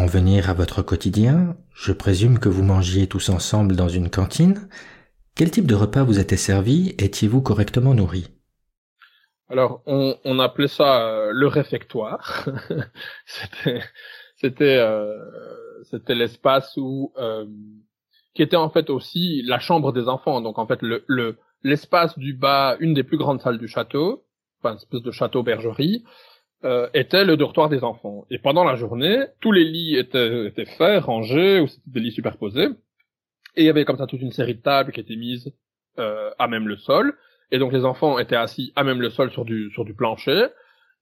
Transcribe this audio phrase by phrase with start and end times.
[0.00, 4.66] En venir à votre quotidien, je présume que vous mangiez tous ensemble dans une cantine.
[5.36, 8.28] Quel type de repas vous était servi Étiez-vous correctement nourri?
[9.50, 12.48] Alors, on, appelait ça euh, le réfectoire.
[14.62, 15.10] euh,
[15.82, 17.44] c'était l'espace où, euh,
[18.34, 20.40] qui était en fait aussi la chambre des enfants.
[20.40, 21.04] Donc en fait, le
[21.62, 24.24] l'espace du bas, une des plus grandes salles du château,
[24.62, 26.04] enfin une espèce de château bergerie,
[26.64, 28.26] euh, était le dortoir des enfants.
[28.30, 32.12] Et pendant la journée, tous les lits étaient, étaient faits, rangés, ou c'était des lits
[32.12, 32.68] superposés.
[33.56, 35.52] Et il y avait comme ça toute une série de tables qui étaient mises
[35.98, 37.14] euh, à même le sol.
[37.50, 40.46] Et donc les enfants étaient assis à même le sol sur du, sur du plancher.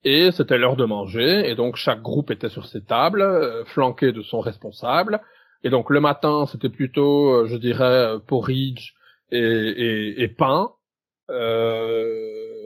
[0.05, 1.49] Et c'était l'heure de manger.
[1.49, 5.21] Et donc chaque groupe était sur ses tables, euh, flanqué de son responsable.
[5.65, 8.95] Et donc le matin, c'était plutôt, euh, je dirais, porridge
[9.33, 10.71] et, et, et pain.
[11.31, 12.58] Euh,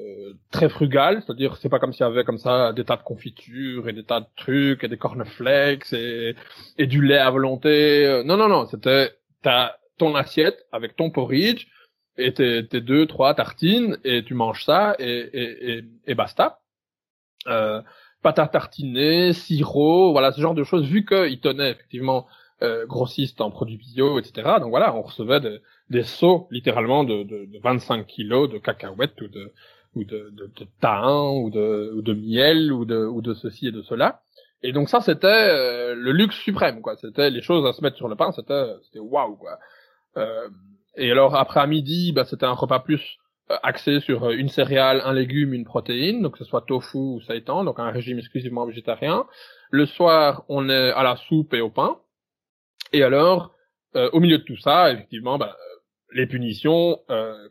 [0.53, 3.89] très frugal, c'est-à-dire c'est pas comme s'il y avait comme ça des tas de confitures
[3.89, 6.36] et des tas de trucs et des cornflakes et,
[6.78, 8.22] et du lait à volonté.
[8.25, 11.67] Non, non, non, c'était t'as ton assiette avec ton porridge
[12.19, 16.61] et tes, tes, deux, trois tartines et tu manges ça et, et, et, et basta.
[17.48, 17.83] Euh,
[18.22, 20.87] pâte à tartiner, sirop, voilà ce genre de choses.
[20.87, 22.27] Vu qu'ils tenaient effectivement
[22.62, 24.59] euh, grossistes en produits bio, etc.
[24.61, 25.59] Donc voilà, on recevait des,
[25.91, 29.53] des seaux littéralement de, de, de 25 kilos de cacahuètes ou de
[29.95, 30.67] ou de, de, de
[31.41, 34.22] ou de, ou de miel ou de, ou de ceci et de cela.
[34.62, 36.97] Et donc ça, c'était euh, le luxe suprême, quoi.
[36.97, 39.59] C'était les choses à se mettre sur le pain, c'était c'était waouh, quoi.
[40.16, 40.49] Euh,
[40.97, 43.19] et alors après à midi, bah, c'était un repas plus
[43.50, 46.99] euh, axé sur euh, une céréale, un légume, une protéine, donc que ce soit tofu
[46.99, 49.27] ou seitan, donc un régime exclusivement végétarien.
[49.71, 51.99] Le soir, on est à la soupe et au pain.
[52.93, 53.55] Et alors,
[53.97, 55.56] euh, au milieu de tout ça, effectivement, bah,
[56.15, 57.00] les punitions,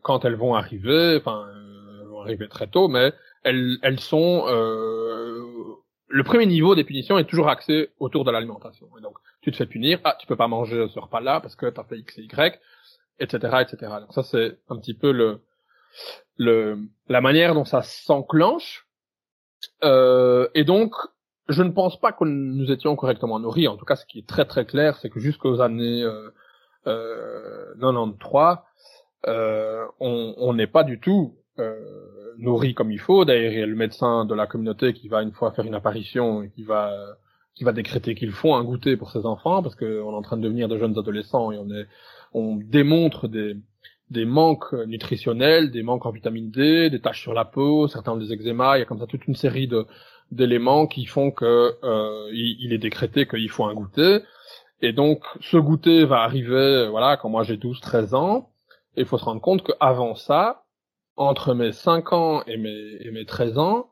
[0.04, 1.48] quand elles vont arriver, enfin,
[2.22, 4.46] arriver très tôt, mais elles, elles sont
[6.12, 8.88] le premier niveau des punitions est toujours axé autour de l'alimentation.
[8.98, 11.68] Et donc, tu te fais punir, ah, tu peux pas manger ce repas-là parce que
[11.68, 12.60] t'as fait X et Y,
[13.20, 13.94] etc., etc.
[14.02, 15.42] Donc ça, c'est un petit peu le,
[16.38, 18.88] le, la manière dont ça s'enclenche.
[19.84, 20.94] Euh, et donc,
[21.48, 23.68] je ne pense pas que nous étions correctement nourris.
[23.68, 26.30] En tout cas, ce qui est très très clair, c'est que jusqu'aux années euh,
[26.88, 28.58] euh, 93,
[29.28, 33.26] euh, on n'est pas du tout euh, nourri comme il faut.
[33.26, 35.76] D'ailleurs, il y a le médecin de la communauté qui va une fois faire une
[35.76, 36.92] apparition et qui va
[37.54, 40.38] qui va décréter qu'il faut un goûter pour ses enfants parce qu'on est en train
[40.38, 41.86] de devenir de jeunes adolescents et on est
[42.34, 43.58] on démontre des
[44.10, 48.18] des manques nutritionnels, des manques en vitamine D, des taches sur la peau, certains ont
[48.18, 49.86] des eczémas, il y a comme ça toute une série de
[50.32, 54.20] d'éléments qui font que euh, il, est décrété qu'il faut un goûter.
[54.82, 58.50] Et donc ce goûter va arriver voilà quand moi j'ai 12 13 ans
[58.96, 60.61] et il faut se rendre compte qu'avant ça,
[61.22, 63.92] entre mes 5 ans et mes, et mes 13 ans,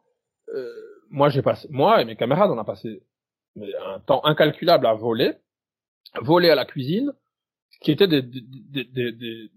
[0.53, 0.67] euh,
[1.09, 3.03] moi j'ai passé, moi et mes camarades, on a passé
[3.57, 5.33] un temps incalculable à voler,
[6.21, 7.13] voler à la cuisine,
[7.81, 9.49] qui étaient des, des, des, des,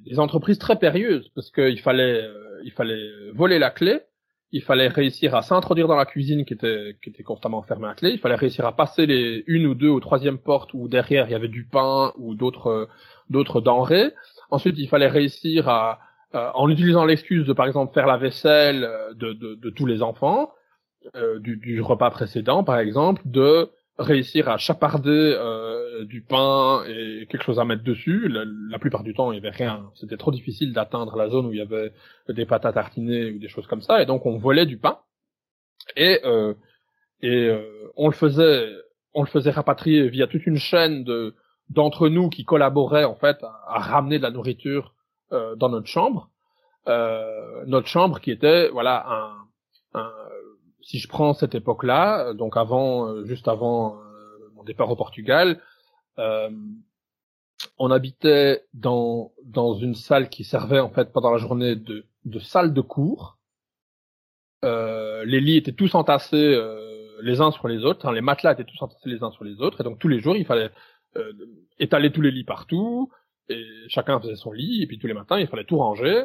[0.00, 4.00] des, entreprises très périlleuses, parce qu'il fallait, euh, il fallait voler la clé,
[4.52, 7.94] il fallait réussir à s'introduire dans la cuisine qui était, qui était constamment fermée à
[7.94, 11.28] clé, il fallait réussir à passer les une ou deux ou troisième porte où derrière
[11.28, 12.88] il y avait du pain ou d'autres,
[13.28, 14.12] d'autres denrées,
[14.50, 15.98] Ensuite, il fallait réussir à,
[16.34, 19.86] euh, en utilisant l'excuse de, par exemple, faire la vaisselle euh, de, de, de tous
[19.86, 20.52] les enfants,
[21.14, 27.26] euh, du, du, repas précédent, par exemple, de réussir à chaparder euh, du pain et
[27.30, 28.28] quelque chose à mettre dessus.
[28.28, 29.90] La, la plupart du temps, il y avait rien.
[29.94, 31.92] C'était trop difficile d'atteindre la zone où il y avait
[32.28, 34.02] des pâtes à tartiner ou des choses comme ça.
[34.02, 34.98] Et donc, on volait du pain.
[35.96, 36.54] Et, euh,
[37.22, 37.50] et
[37.96, 38.68] on le faisait,
[39.14, 41.34] on le faisait rapatrier via toute une chaîne de
[41.70, 44.94] d'entre nous qui collaboraient en fait à, ramener de la nourriture
[45.32, 46.30] euh, dans notre chambre.
[46.88, 50.12] Euh, notre chambre qui était voilà un, un
[50.86, 55.60] si je prends cette époque-là, donc avant, euh, juste avant euh, mon départ au Portugal,
[56.18, 56.48] euh,
[57.78, 62.38] on habitait dans dans une salle qui servait en fait pendant la journée de, de
[62.38, 63.38] salle de cours.
[64.64, 66.58] Euh, les lits étaient tous entassés
[67.20, 69.60] les uns sur les autres, hein, les matelas étaient tous entassés les uns sur les
[69.60, 70.70] autres, et donc tous les jours il fallait
[71.16, 71.32] euh,
[71.78, 73.10] étaler tous les lits partout,
[73.48, 76.24] et chacun faisait son lit, et puis tous les matins, il fallait tout ranger,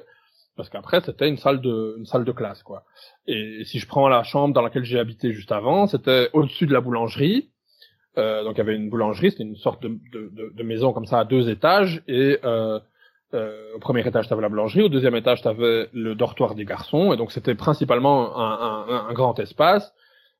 [0.55, 2.83] parce qu'après, c'était une salle de, une salle de classe, quoi.
[3.27, 6.73] Et si je prends la chambre dans laquelle j'ai habité juste avant, c'était au-dessus de
[6.73, 7.49] la boulangerie,
[8.17, 11.19] euh, donc il y avait une boulangerie, c'était une sorte de, de, maison comme ça
[11.19, 12.79] à deux étages, et euh,
[13.33, 17.13] euh, au premier étage t'avais la boulangerie, au deuxième étage t'avais le dortoir des garçons,
[17.13, 19.93] et donc c'était principalement un, grand espace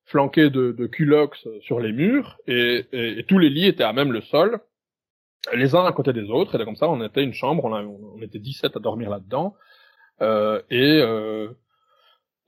[0.06, 4.12] flanqué de, de culox sur les murs, et, et, tous les lits étaient à même
[4.12, 4.60] le sol,
[5.54, 8.22] les uns à côté des autres, et comme ça, on était une chambre, on, on
[8.22, 9.56] était 17 à dormir là-dedans,
[10.22, 11.50] euh, et, euh,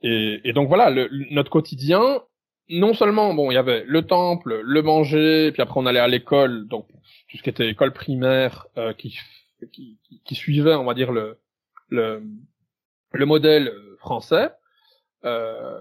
[0.02, 2.22] et, et, donc voilà, le, notre quotidien,
[2.68, 6.08] non seulement bon, il y avait le temple, le manger, puis après on allait à
[6.08, 6.86] l'école, donc
[7.30, 9.16] tout ce qui était école primaire euh, qui,
[9.72, 11.38] qui, qui suivait, on va dire le
[11.88, 12.22] le,
[13.12, 14.50] le modèle français.
[15.24, 15.78] Euh,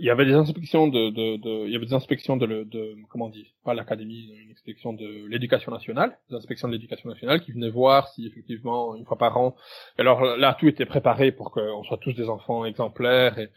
[0.00, 2.96] il y avait des inspections de, de, de, il y avait des inspections de, de
[3.10, 3.32] comment on
[3.64, 8.08] pas l'académie, une inspection de l'éducation nationale, des inspections de l'éducation nationale qui venaient voir
[8.08, 9.54] si effectivement une fois par an.
[9.98, 13.50] Alors là, tout était préparé pour qu'on soit tous des enfants exemplaires et,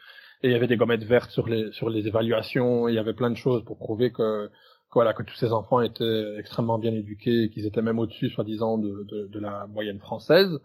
[0.43, 2.89] et il y avait des gommettes vertes sur les sur les évaluations.
[2.89, 5.79] Il y avait plein de choses pour prouver que, que voilà que tous ces enfants
[5.79, 10.59] étaient extrêmement bien éduqués, qu'ils étaient même au-dessus, soi-disant, de, de, de, la moyenne française.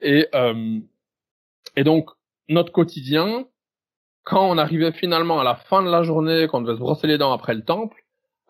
[0.00, 0.78] Et euh,
[1.76, 2.10] et donc
[2.48, 3.46] notre quotidien,
[4.30, 7.18] quand on arrivait finalement à la fin de la journée, qu'on devait se brosser les
[7.18, 7.98] dents après le temple,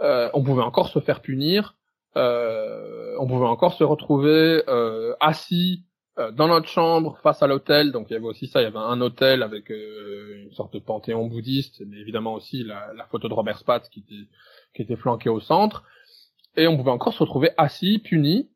[0.02, 1.74] euh, on pouvait encore se faire punir,
[2.16, 5.84] euh, on pouvait encore se retrouver euh, assis
[6.18, 7.92] euh, dans notre chambre face à l'hôtel.
[7.92, 10.74] Donc il y avait aussi ça, il y avait un hôtel avec euh, une sorte
[10.74, 14.28] de panthéon bouddhiste, mais évidemment aussi la, la photo de Robert Spatz qui était,
[14.74, 15.84] qui était flanquée au centre.
[16.56, 18.50] Et on pouvait encore se retrouver assis, puni.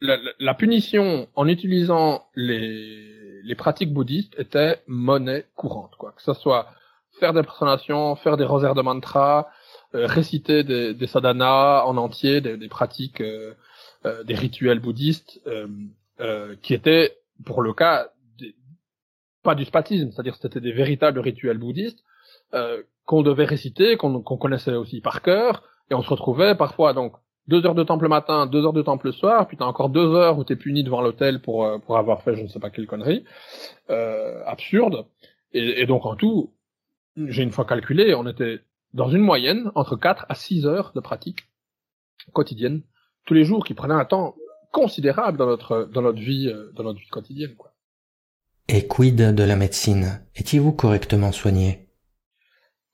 [0.00, 6.12] La, la, la punition en utilisant les les pratiques bouddhistes étaient monnaie courante, quoi.
[6.12, 6.66] Que ce soit
[7.18, 9.48] faire des prosternations, faire des rosaires de mantra,
[9.94, 13.54] euh, réciter des, des, sadhanas en entier, des, pratiques, euh,
[14.06, 15.40] euh, des rituels bouddhistes,
[16.20, 18.08] euh, qui étaient, pour le cas,
[18.38, 18.54] des,
[19.42, 22.04] pas du spatisme, c'est-à-dire c'était des véritables rituels bouddhistes
[23.04, 27.14] qu'on devait réciter, qu'on connaissait aussi par cœur, et on se retrouvait parfois donc
[27.48, 29.88] deux heures de temple le matin, deux heures de temple le soir, puis t'as encore
[29.88, 32.60] deux heures où t'es puni devant l'hôtel pour euh, pour avoir fait je ne sais
[32.60, 33.24] pas quelle connerie
[33.90, 35.06] euh, absurde.
[35.52, 36.52] Et, donc en tout,
[37.16, 38.60] j'ai une fois calculé, on était
[38.92, 41.48] dans une moyenne entre 4 à 6 heures de pratique
[42.34, 42.82] quotidienne
[43.24, 44.34] tous les jours, qui prenaient un temps
[44.72, 47.72] considérable dans notre dans notre vie euh, dans notre vie quotidienne quoi.
[48.68, 50.20] Et quid de la médecine?
[50.36, 51.87] Étiez-vous correctement soigné?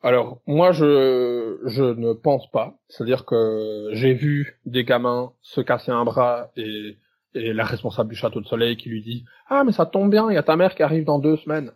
[0.04, 5.90] Alors moi je je ne pense pas, c'est-à-dire que j'ai vu des gamins se casser
[5.90, 6.98] un bras et
[7.34, 10.34] la responsable du château de Soleil qui lui dit ah mais ça tombe bien, il
[10.34, 11.72] y a ta mère qui arrive dans deux semaines.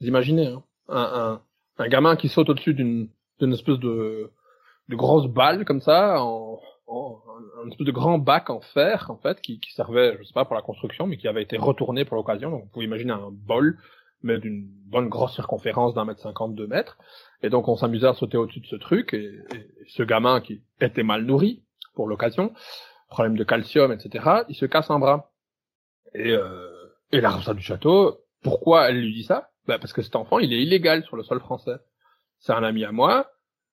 [0.00, 0.62] Vous imaginez hein.
[0.88, 1.40] Un,
[1.78, 3.08] un, un gamin qui saute au-dessus d'une
[3.40, 4.30] d'une espèce de
[4.88, 7.18] de grosse balle comme ça en, en
[7.64, 10.44] un espèce de grand bac en fer en fait qui, qui servait je sais pas
[10.44, 12.50] pour la construction mais qui avait été retourné pour l'occasion.
[12.50, 13.78] Donc vous pouvez imaginer un bol
[14.22, 16.98] mais d'une bonne grosse circonférence d'un mètre cinquante, deux mètres.
[17.42, 19.40] Et donc on s'amusait à sauter au-dessus de ce truc, et,
[19.88, 21.62] ce gamin qui était mal nourri
[21.94, 22.52] pour l'occasion,
[23.08, 25.32] problème de calcium, etc., il se casse un bras.
[26.14, 26.70] Et, euh,
[27.12, 29.50] et la responsable du château, pourquoi elle lui dit ça?
[29.66, 31.76] Ben Parce que cet enfant, il est illégal sur le sol français.
[32.38, 33.30] C'est un ami à moi,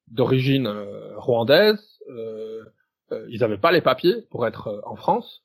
[0.07, 2.63] d'origine euh, rwandaise, euh,
[3.11, 5.43] euh ils n'avaient pas les papiers pour être euh, en France,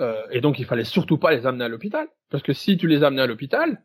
[0.00, 2.86] euh, et donc il fallait surtout pas les amener à l'hôpital, parce que si tu
[2.86, 3.82] les amenais à l'hôpital,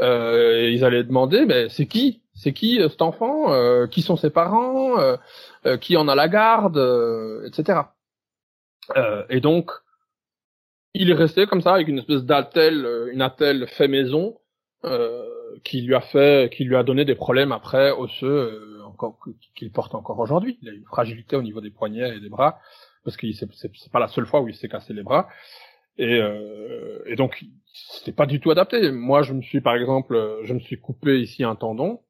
[0.00, 2.22] euh, ils allaient demander, mais c'est qui?
[2.34, 3.52] C'est qui euh, cet enfant?
[3.52, 4.98] Euh, Qui sont ses parents?
[4.98, 5.16] Euh,
[5.66, 6.78] euh, Qui en a la garde?
[7.46, 7.80] Etc.
[9.28, 9.70] et donc,
[10.94, 14.38] il est resté comme ça avec une espèce d'attelle, une attelle fait maison,
[15.62, 19.18] qui lui a fait, qui lui a donné des problèmes après osseux, encore
[19.54, 20.58] qu'il porte encore aujourd'hui.
[20.62, 22.58] Il a une fragilité au niveau des poignets et des bras,
[23.04, 25.28] parce que c'est pas la seule fois où il s'est cassé les bras.
[25.98, 28.90] Et, euh, et donc c'était pas du tout adapté.
[28.90, 32.00] Moi, je me suis par exemple, je me suis coupé ici un tendon.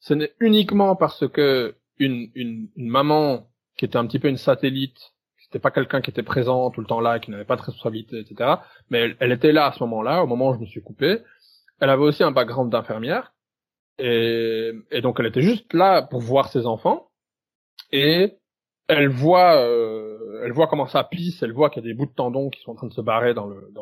[0.00, 4.36] Ce n'est uniquement parce que une, une, une maman qui était un petit peu une
[4.36, 7.62] satellite, c'était pas quelqu'un qui était présent tout le temps là, qui n'avait pas de
[7.62, 8.54] responsabilité, etc.
[8.90, 11.18] Mais elle, elle était là à ce moment-là, au moment où je me suis coupé.
[11.80, 13.32] Elle avait aussi un background d'infirmière.
[13.98, 17.10] Et, et donc elle était juste là pour voir ses enfants.
[17.92, 18.34] Et
[18.88, 19.91] elle voit, euh,
[20.44, 22.60] elle voit comment ça pisse, elle voit qu'il y a des bouts de tendons qui
[22.62, 23.72] sont en train de se barrer dans le,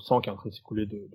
[0.00, 1.08] sang qui est en train de s'écouler de,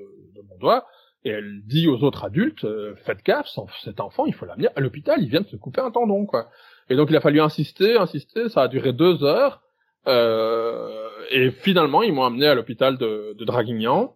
[0.50, 0.86] mon doigt,
[1.24, 3.48] et elle dit aux autres adultes, euh, faites gaffe,
[3.84, 6.50] cet enfant, il faut l'amener à l'hôpital, il vient de se couper un tendon, quoi.
[6.90, 9.62] Et donc il a fallu insister, insister, ça a duré deux heures,
[10.08, 14.16] euh, et finalement ils m'ont amené à l'hôpital de, de Draguignan.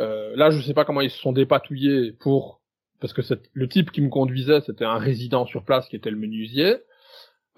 [0.00, 2.60] Euh, là, je sais pas comment ils se sont dépatouillés pour,
[3.00, 6.16] parce que le type qui me conduisait, c'était un résident sur place qui était le
[6.16, 6.78] menuisier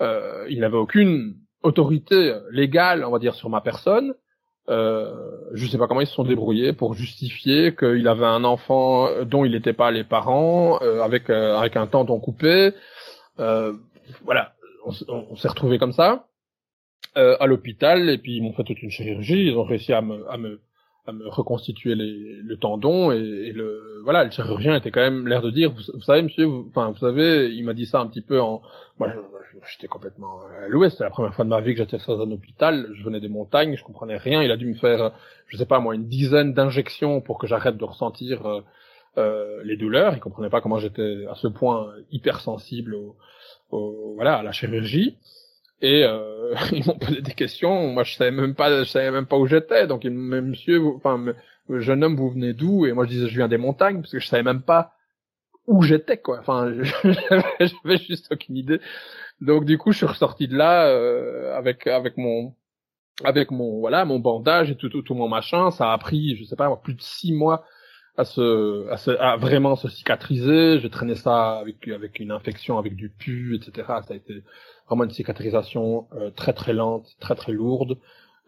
[0.00, 4.14] euh, il n'avait aucune autorité légale, on va dire, sur ma personne.
[4.70, 5.12] Euh,
[5.52, 9.44] je sais pas comment ils se sont débrouillés pour justifier qu'il avait un enfant dont
[9.44, 12.72] il n'était pas les parents, euh, avec euh, avec un tendon coupé.
[13.40, 13.72] Euh,
[14.24, 14.54] voilà,
[14.86, 16.26] on, s'est retrouvé comme ça
[17.16, 19.46] euh, à l'hôpital et puis ils m'ont fait toute une chirurgie.
[19.48, 20.60] Ils ont réussi à me à me
[21.06, 25.42] à me reconstituer les, le tendon et, le voilà le chirurgien était quand même l'air
[25.42, 28.40] de dire vous, savez monsieur enfin vous, savez il m'a dit ça un petit peu
[28.40, 28.62] en
[29.72, 32.30] j'étais complètement à l'ouest c'était la première fois de ma vie que j'étais dans un
[32.30, 35.12] hôpital je venais des montagnes je comprenais rien il a dû me faire
[35.48, 38.60] je sais pas moi une dizaine d'injections pour que j'arrête de ressentir euh,
[39.16, 40.14] euh, les douleurs.
[40.14, 43.16] Ils comprenaient pas comment j'étais à ce point hypersensible au,
[43.70, 45.16] au, voilà, à la chirurgie.
[45.80, 47.92] Et euh, ils m'ont posé des questions.
[47.92, 49.86] Moi, je savais même pas, je savais même pas où j'étais.
[49.86, 51.32] Donc, me monsieur, enfin,
[51.68, 52.86] jeune homme, vous venez d'où?
[52.86, 54.93] Et moi, je disais, je viens des montagnes, parce que je savais même pas
[55.66, 56.38] où j'étais, quoi.
[56.40, 56.72] Enfin,
[57.60, 58.80] j'avais juste aucune idée.
[59.40, 62.54] Donc, du coup, je suis ressorti de là euh, avec avec mon
[63.22, 65.70] avec mon voilà mon bandage et tout, tout, tout mon machin.
[65.70, 67.64] Ça a pris, je sais pas, plus de six mois
[68.16, 70.78] à se, à se à vraiment se cicatriser.
[70.80, 73.86] J'ai traîné ça avec avec une infection, avec du pu, etc.
[74.06, 74.42] Ça a été
[74.86, 77.98] vraiment une cicatrisation euh, très très lente, très très lourde.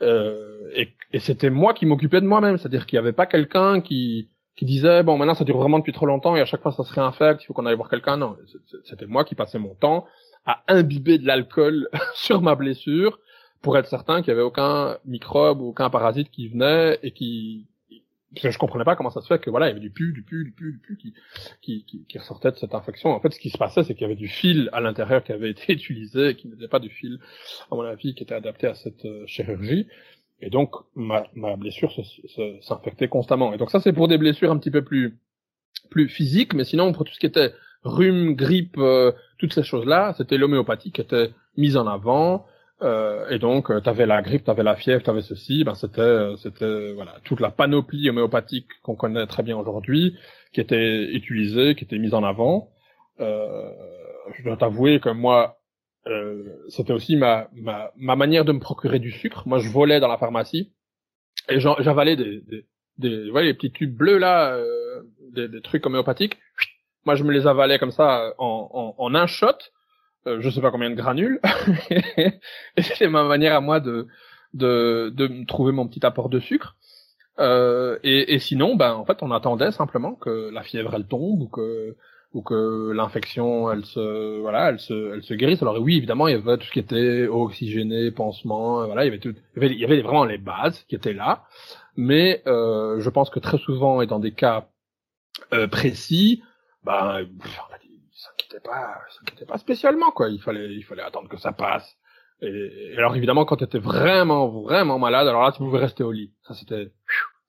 [0.02, 3.80] Euh, et, et c'était moi qui m'occupais de moi-même, c'est-à-dire qu'il n'y avait pas quelqu'un
[3.80, 6.72] qui qui disait bon maintenant ça dure vraiment depuis trop longtemps et à chaque fois
[6.72, 8.16] ça se réinfecte, il faut qu'on aille voir quelqu'un.
[8.16, 8.36] Non,
[8.84, 10.06] c'était moi qui passais mon temps
[10.46, 13.18] à imbiber de l'alcool sur ma blessure
[13.62, 17.66] pour être certain qu'il y avait aucun microbe ou aucun parasite qui venait et qui
[18.34, 19.90] parce que je comprenais pas comment ça se fait que voilà il y avait du
[19.90, 21.14] pu, du pu, du pu, du pu qui
[21.62, 23.10] qui, qui, ressortait de cette infection.
[23.10, 25.32] En fait, ce qui se passait, c'est qu'il y avait du fil à l'intérieur qui
[25.32, 27.18] avait été utilisé, et qui n'était pas du fil,
[27.70, 29.86] à mon avis, qui était adapté à cette euh, chirurgie.
[30.40, 31.92] Et donc ma, ma blessure
[32.60, 33.52] s'infectait constamment.
[33.54, 35.18] Et donc ça, c'est pour des blessures un petit peu plus
[35.90, 37.52] plus physiques, mais sinon pour tout ce qui était
[37.84, 42.46] rhume, grippe, euh, toutes ces choses-là, c'était l'homéopathie qui était mise en avant.
[42.82, 45.64] Euh, et donc, euh, tu avais la grippe, tu avais la fièvre, tu avais ceci.
[45.64, 50.16] Ben, c'était, euh, c'était voilà, toute la panoplie homéopathique qu'on connaît très bien aujourd'hui,
[50.52, 52.70] qui était utilisée, qui était mise en avant.
[53.20, 53.70] Euh,
[54.36, 55.58] je dois t'avouer que moi,
[56.06, 59.42] euh, c'était aussi ma, ma, ma manière de me procurer du sucre.
[59.46, 60.72] Moi, je volais dans la pharmacie
[61.48, 62.66] et j'avalais des, des,
[62.98, 66.38] des les petits tubes bleus là, euh, des, des, trucs homéopathiques.
[67.04, 69.58] Moi, je me les avalais comme ça en, en, en un shot
[70.26, 71.40] euh, je sais pas combien de granules.
[71.90, 74.06] et c'est ma manière à moi de,
[74.54, 76.76] de, de trouver mon petit apport de sucre.
[77.38, 81.42] Euh, et, et, sinon, ben en fait, on attendait simplement que la fièvre elle tombe
[81.42, 81.96] ou que
[82.32, 85.62] ou que l'infection elle se voilà elle se elle se guérisse.
[85.62, 89.10] Alors oui, évidemment, il y avait tout ce qui était oxygéné, pansement, voilà, il y
[89.10, 91.44] avait tout, il y avait, vraiment les bases qui étaient là.
[91.96, 94.68] Mais euh, je pense que très souvent et dans des cas
[95.52, 96.42] euh, précis,
[96.84, 97.26] ben
[98.12, 100.28] s'inquiétait pas, s'inquiétait pas spécialement quoi.
[100.28, 101.96] Il fallait, il fallait attendre que ça passe.
[102.42, 106.12] Et, alors évidemment, quand tu étais vraiment, vraiment malade, alors là tu pouvais rester au
[106.12, 106.32] lit.
[106.46, 106.92] Ça c'était,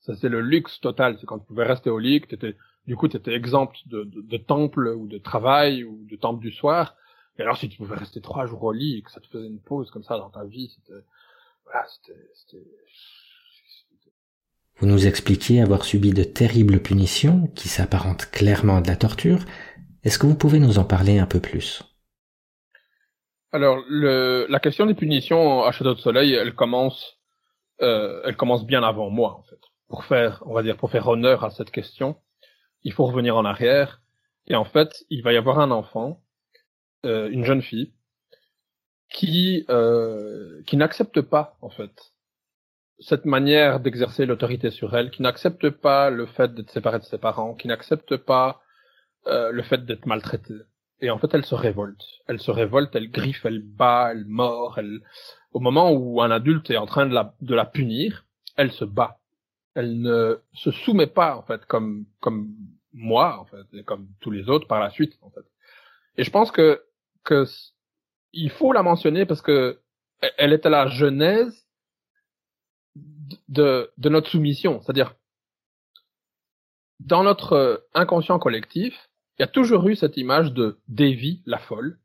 [0.01, 1.17] ça c'était le luxe total.
[1.19, 2.55] C'est quand tu pouvais rester au lit, que t'étais,
[2.87, 6.51] du coup t'étais exempt de, de, de, temple ou de travail ou de temple du
[6.51, 6.95] soir.
[7.37, 9.47] Et alors si tu pouvais rester trois jours au lit et que ça te faisait
[9.47, 11.03] une pause comme ça dans ta vie, c'était,
[11.65, 12.63] voilà, c'était,
[14.79, 19.39] vous nous expliquiez avoir subi de terribles punitions qui s'apparentent clairement à de la torture,
[20.03, 21.81] est-ce que vous pouvez nous en parler un peu plus?
[23.51, 27.17] Alors, le, la question des punitions à Château de Soleil, elle commence,
[27.81, 29.59] euh, elle commence bien avant moi, en fait.
[29.87, 32.17] Pour faire, on va dire, pour faire honneur à cette question,
[32.87, 34.01] il faut revenir en arrière.
[34.47, 36.21] Et en fait, il va y avoir un enfant,
[37.05, 37.91] euh, une jeune fille,
[39.09, 42.13] qui euh, qui n'accepte pas, en fait,
[42.99, 47.17] cette manière d'exercer l'autorité sur elle, qui n'accepte pas le fait d'être séparée de ses
[47.17, 48.61] parents, qui n'accepte pas
[49.27, 50.61] euh, le fait d'être maltraitée.
[51.01, 52.05] Et en fait, elle se révolte.
[52.27, 54.79] Elle se révolte, elle griffe, elle bat, elle mord.
[54.79, 55.01] Elle...
[55.51, 58.25] Au moment où un adulte est en train de la, de la punir,
[58.55, 59.19] elle se bat.
[59.75, 62.47] Elle ne se soumet pas, en fait, comme, comme
[62.97, 65.45] moi, en fait, comme tous les autres par la suite, en fait.
[66.17, 66.83] Et je pense que,
[67.23, 67.45] que
[68.33, 69.79] il faut la mentionner parce que
[70.37, 71.67] elle était la genèse
[73.47, 74.81] de, de notre soumission.
[74.81, 75.15] C'est-à-dire,
[76.99, 81.99] dans notre inconscient collectif, il y a toujours eu cette image de Davy, la folle,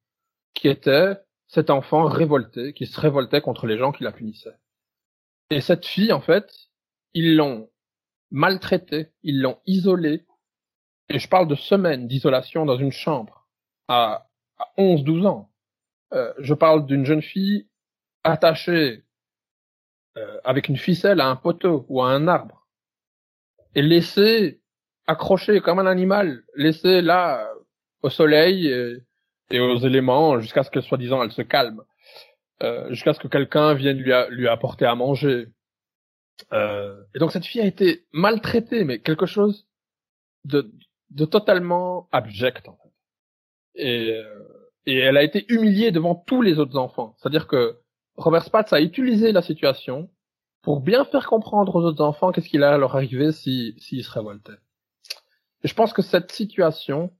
[0.52, 1.16] qui était
[1.48, 4.58] cet enfant révolté, qui se révoltait contre les gens qui la punissaient.
[5.50, 6.52] Et cette fille, en fait,
[7.14, 7.70] ils l'ont
[8.30, 10.26] maltraitée, ils l'ont isolée,
[11.08, 13.46] et je parle de semaines d'isolation dans une chambre,
[13.88, 14.28] à,
[14.58, 15.50] à 11-12 ans.
[16.12, 17.68] Euh, je parle d'une jeune fille
[18.24, 19.04] attachée
[20.16, 22.66] euh, avec une ficelle à un poteau ou à un arbre,
[23.74, 24.60] et laissée
[25.06, 27.50] accroché comme un animal, laissé là
[28.02, 28.68] au soleil
[29.50, 31.82] et, aux éléments jusqu'à ce que soi-disant elle se calme,
[32.62, 35.48] euh, jusqu'à ce que quelqu'un vienne lui, lui apporter à manger.
[36.52, 39.66] Euh, et donc cette fille a été maltraitée, mais quelque chose
[40.44, 40.70] de,
[41.14, 42.90] de totalement abject en fait.
[43.74, 47.14] Et, euh, et elle a été humiliée devant tous les autres enfants.
[47.18, 47.78] C'est-à-dire que
[48.16, 50.10] Robert Spatz a utilisé la situation
[50.62, 54.10] pour bien faire comprendre aux autres enfants qu'est-ce qu'il allait leur arriver s'ils si, se
[54.10, 54.58] révoltaient.
[55.64, 57.12] Et je pense que cette situation,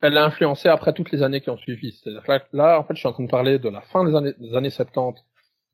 [0.00, 1.92] elle a influencé après toutes les années qui ont suivi.
[1.92, 4.14] C'est-à-dire que là, en fait, je suis en train de parler de la fin des
[4.14, 5.22] années, années 70,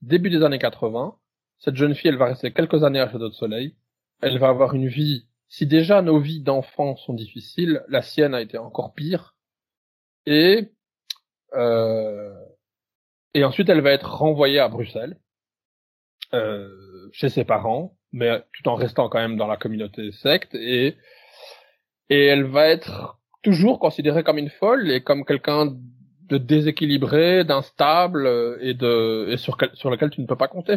[0.02, 1.16] début des années 80.
[1.58, 3.75] Cette jeune fille, elle va rester quelques années à Château de Soleil.
[4.20, 8.40] Elle va avoir une vie si déjà nos vies d'enfants sont difficiles, la sienne a
[8.40, 9.37] été encore pire.
[10.25, 10.73] Et
[11.52, 12.35] euh,
[13.35, 15.18] et ensuite, elle va être renvoyée à Bruxelles,
[16.32, 16.71] euh,
[17.12, 20.54] chez ses parents, mais tout en restant quand même dans la communauté secte.
[20.54, 20.97] Et
[22.09, 25.76] et elle va être toujours considérée comme une folle et comme quelqu'un
[26.30, 30.76] de déséquilibré, d'instable euh, et de et sur, sur lequel tu ne peux pas compter.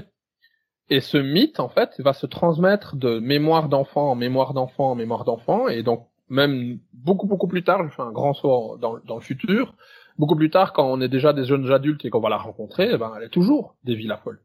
[0.89, 4.95] Et ce mythe, en fait, va se transmettre de mémoire d'enfant en mémoire d'enfant en
[4.95, 8.93] mémoire d'enfant, et donc même beaucoup beaucoup plus tard, je fais un grand saut dans,
[8.93, 9.75] le futur,
[10.17, 12.89] beaucoup plus tard, quand on est déjà des jeunes adultes et qu'on va la rencontrer,
[12.93, 14.41] eh ben, elle est toujours des villes folle.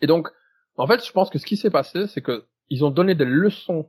[0.00, 0.28] Et donc,
[0.76, 3.24] en fait, je pense que ce qui s'est passé, c'est que ils ont donné des
[3.24, 3.88] leçons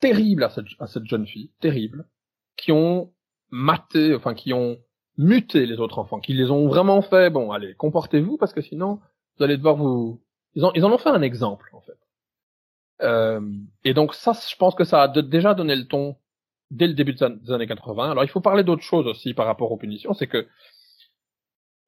[0.00, 2.06] terribles à cette, à cette jeune fille, terribles,
[2.56, 3.12] qui ont
[3.50, 4.78] maté, enfin, qui ont
[5.16, 9.00] muté les autres enfants, qui les ont vraiment fait, bon, allez, comportez-vous, parce que sinon,
[9.36, 10.20] vous allez devoir vous,
[10.54, 11.98] ils, en ont fait un exemple, en fait.
[13.02, 13.40] Euh,
[13.84, 16.16] et donc ça, je pense que ça a déjà donné le ton
[16.70, 18.10] dès le début des années 80.
[18.10, 20.46] Alors il faut parler d'autre chose aussi par rapport aux punitions, c'est que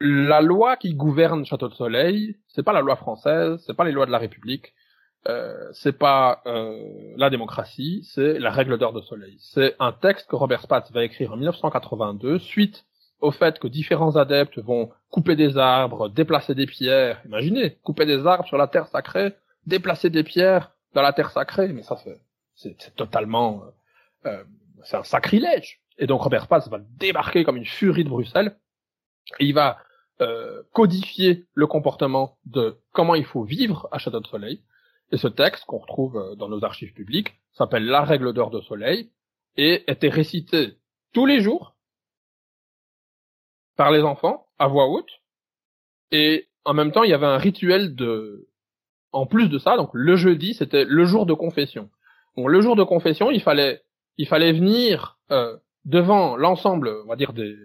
[0.00, 3.92] la loi qui gouverne Château de Soleil, c'est pas la loi française, c'est pas les
[3.92, 4.74] lois de la République,
[5.28, 9.36] euh, c'est pas euh, la démocratie, c'est la règle d'or de Soleil.
[9.38, 12.84] C'est un texte que Robert Spatz va écrire en 1982 suite
[13.22, 17.22] au fait que différents adeptes vont couper des arbres, déplacer des pierres.
[17.24, 19.34] Imaginez, couper des arbres sur la terre sacrée,
[19.66, 21.96] déplacer des pierres dans la terre sacrée, mais ça
[22.54, 23.62] c'est totalement
[24.26, 24.44] euh, euh,
[24.84, 25.80] c'est un sacrilège.
[25.98, 28.56] Et donc Robert Paz va débarquer comme une furie de Bruxelles
[29.38, 29.78] et il va
[30.20, 34.60] euh, codifier le comportement de comment il faut vivre à Château de Soleil.
[35.10, 38.60] Et ce texte qu'on retrouve euh, dans nos archives publiques s'appelle La règle d'or de
[38.60, 39.10] Soleil
[39.56, 40.76] et était récité
[41.12, 41.71] tous les jours
[43.82, 45.10] par les enfants à voix haute.
[46.12, 48.46] Et en même temps, il y avait un rituel de,
[49.10, 51.90] en plus de ça, donc le jeudi, c'était le jour de confession.
[52.36, 53.82] Bon, le jour de confession, il fallait
[54.18, 57.56] il fallait venir euh, devant l'ensemble, on va dire des,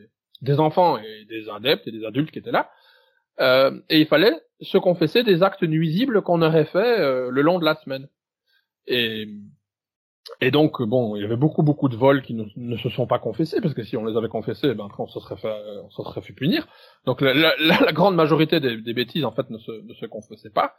[0.41, 2.71] des enfants et des adeptes et des adultes qui étaient là,
[3.39, 7.59] euh, et il fallait se confesser des actes nuisibles qu'on aurait fait euh, le long
[7.59, 8.07] de la semaine.
[8.87, 9.27] Et
[10.41, 13.19] et donc bon, il y avait beaucoup beaucoup de vols qui ne, se sont pas
[13.19, 16.03] confessés parce que si on les avait confessés, ben on se serait fait on se
[16.03, 16.67] serait fait punir.
[17.05, 20.05] Donc la, la, la grande majorité des, des, bêtises en fait ne se ne se
[20.05, 20.75] confessaient pas.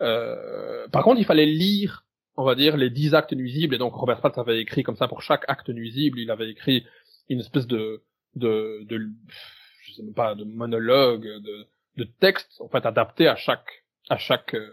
[0.00, 2.04] Euh, par contre, il fallait lire
[2.38, 3.74] on va dire, les dix actes nuisibles.
[3.74, 6.86] Et donc Robert Spatz avait écrit comme ça pour chaque acte nuisible, il avait écrit
[7.28, 8.04] une espèce de,
[8.36, 9.10] de, de
[9.82, 14.18] je sais même pas, de monologue, de, de texte en fait adapté à chaque, à
[14.18, 14.70] chaque euh,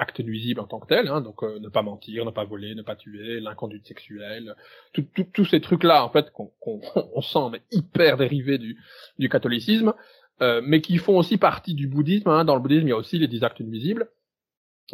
[0.00, 1.08] acte nuisible en tant que tel.
[1.08, 4.54] Hein, donc euh, ne pas mentir, ne pas voler, ne pas tuer, l'inconduite sexuelle,
[4.92, 6.50] tous ces trucs là en fait qu'on
[7.14, 8.78] on sent mais hyper dérivés du,
[9.18, 9.94] du catholicisme.
[10.42, 12.30] Euh, mais qui font aussi partie du bouddhisme.
[12.30, 12.46] Hein.
[12.46, 14.08] Dans le bouddhisme, il y a aussi les dix actes nuisibles.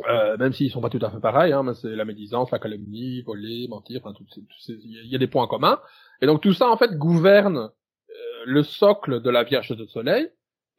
[0.09, 3.23] Euh, même s'ils sont pas tout à fait pareils, hein, c'est la médisance, la calomnie,
[3.23, 4.27] voler, mentir, enfin, tout,
[4.69, 5.81] il y a des points communs.
[6.21, 7.59] Et donc tout ça en fait gouverne
[8.11, 8.13] euh,
[8.45, 10.29] le socle de la Vierge de Soleil.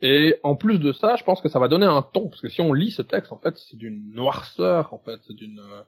[0.01, 2.49] Et en plus de ça, je pense que ça va donner un ton, parce que
[2.49, 5.81] si on lit ce texte, en fait, c'est d'une noirceur, en fait, c'est d'une, euh,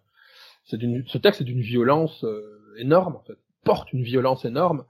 [0.66, 2.26] c'est d'une, ce texte est d'une violence
[2.78, 4.84] énorme, en fait, porte une violence énorme.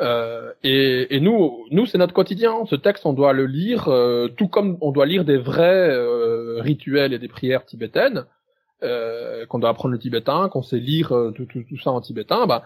[0.00, 2.64] Euh, et, et, nous, nous c'est notre quotidien.
[2.66, 6.60] Ce texte, on doit le lire, euh, tout comme on doit lire des vrais euh,
[6.60, 8.24] rituels et des prières tibétaines,
[8.82, 12.46] euh, qu'on doit apprendre le tibétain, qu'on sait lire tout, tout, tout, ça en tibétain.
[12.46, 12.64] Bah,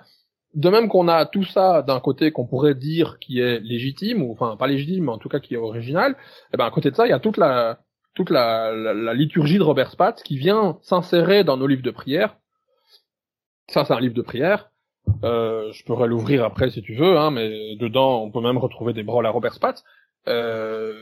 [0.57, 4.33] de même qu'on a tout ça d'un côté qu'on pourrait dire qui est légitime, ou
[4.33, 6.13] enfin pas légitime, mais en tout cas qui est original.
[6.13, 6.17] Et
[6.55, 7.79] eh ben à côté de ça, il y a toute la
[8.15, 12.37] toute la, la, liturgie de Robert Spatz qui vient s'insérer dans nos livres de prière.
[13.69, 14.71] Ça, c'est un livre de prière
[15.25, 18.93] euh, je pourrais l'ouvrir après si tu veux, hein, mais dedans on peut même retrouver
[18.93, 19.85] des brôles à Robert Spatz.
[20.29, 20.93] Euh,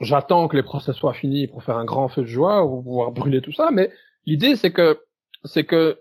[0.00, 3.12] J'attends que les procès soient finis pour faire un grand feu de joie ou pouvoir
[3.12, 3.90] brûler tout ça, mais
[4.26, 5.00] l'idée c'est que
[5.44, 6.00] c'est que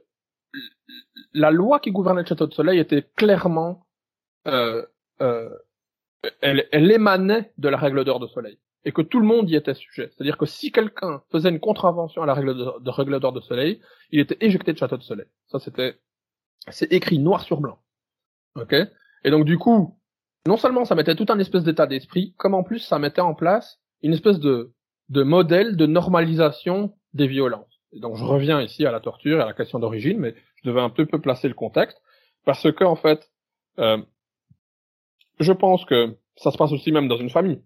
[1.34, 3.86] la loi qui gouvernait le château de Soleil était clairement
[4.48, 4.86] euh,
[5.22, 5.50] euh,
[6.42, 9.56] elle, elle émanait de la règle d'or de Soleil et que tout le monde y
[9.56, 10.12] était sujet.
[10.12, 13.42] C'est-à-dire que si quelqu'un faisait une contravention à la règle de, de règle d'or de
[13.42, 15.28] Soleil, il était éjecté de château de Soleil.
[15.48, 16.00] Ça c'était
[16.70, 17.80] c'est écrit noir sur blanc.
[18.56, 18.76] Ok?
[19.24, 19.98] Et donc du coup,
[20.48, 23.34] non seulement ça mettait tout un espèce d'état d'esprit, comme en plus ça mettait en
[23.34, 24.74] place une espèce de,
[25.10, 27.73] de modèle de normalisation des violences.
[28.00, 30.82] Donc je reviens ici à la torture et à la question d'origine, mais je devais
[30.82, 32.02] un peu, peu placer le contexte,
[32.46, 33.30] parce que en fait,
[33.80, 33.98] euh,
[35.40, 37.62] je pense que ça se passe aussi même dans une famille.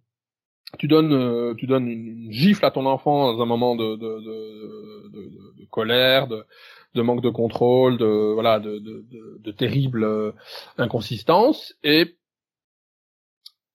[0.78, 4.20] Tu donnes, euh, tu donnes une gifle à ton enfant dans un moment de, de,
[4.20, 6.46] de, de, colère, de,
[6.94, 10.34] de manque de contrôle, de voilà, de, de, de, de terrible euh,
[10.78, 11.74] inconsistance.
[11.84, 12.18] Et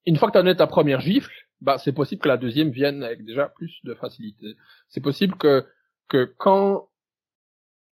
[0.04, 2.70] une fois que tu as donné ta première gifle, bah c'est possible que la deuxième
[2.70, 4.56] vienne avec déjà plus de facilité.
[4.88, 5.64] C'est possible que
[6.08, 6.88] que quand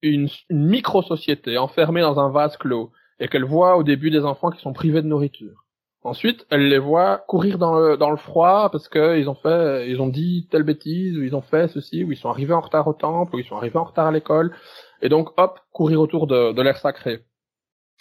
[0.03, 4.51] une, une micro-société enfermée dans un vase clos et qu'elle voit au début des enfants
[4.51, 5.65] qui sont privés de nourriture.
[6.03, 9.91] Ensuite, elle les voit courir dans le, dans le froid parce que ils ont fait,
[9.91, 12.61] ils ont dit telle bêtise, ou ils ont fait ceci, ou ils sont arrivés en
[12.61, 14.57] retard au temple, ou ils sont arrivés en retard à l'école.
[15.03, 17.27] Et donc, hop, courir autour de, de l'air sacré.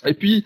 [0.05, 0.45] Et puis,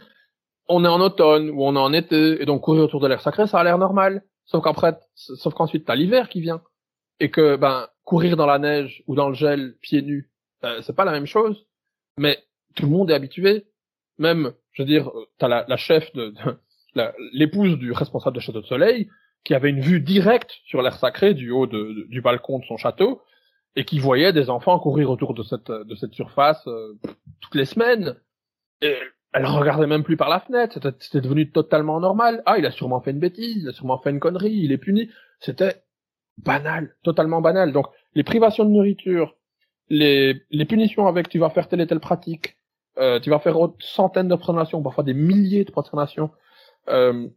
[0.67, 3.21] on est en automne, ou on est en été, et donc courir autour de l'air
[3.21, 4.23] sacré, ça a l'air normal.
[4.45, 6.61] Sauf qu'après, sauf qu'ensuite, t'as l'hiver qui vient.
[7.19, 10.29] Et que, ben, courir dans la neige ou dans le gel, pieds nus,
[10.63, 11.65] euh, c'est pas la même chose.
[12.17, 12.43] Mais
[12.75, 13.65] tout le monde est habitué.
[14.17, 16.33] Même, je veux dire, t'as la, la chef de,
[16.95, 19.09] de l'épouse du responsable de Château de Soleil,
[19.43, 22.77] qui avait une vue directe sur l'air sacré du haut de, du balcon de son
[22.77, 23.21] château,
[23.75, 26.93] et qui voyait des enfants courir autour de cette, de cette surface euh,
[27.41, 28.15] toutes les semaines.
[28.81, 28.95] Et
[29.33, 32.43] elle regardait même plus par la fenêtre, c'était devenu totalement normal.
[32.45, 34.77] Ah, il a sûrement fait une bêtise, il a sûrement fait une connerie, il est
[34.77, 35.09] puni.
[35.39, 35.83] C'était
[36.37, 37.71] banal, totalement banal.
[37.71, 39.35] Donc, les privations de nourriture,
[39.89, 42.57] les, les punitions avec tu vas faire telle et telle pratique,
[42.99, 46.31] euh, tu vas faire centaines de prosternations, parfois des milliers de prosternations,
[46.89, 47.27] euh,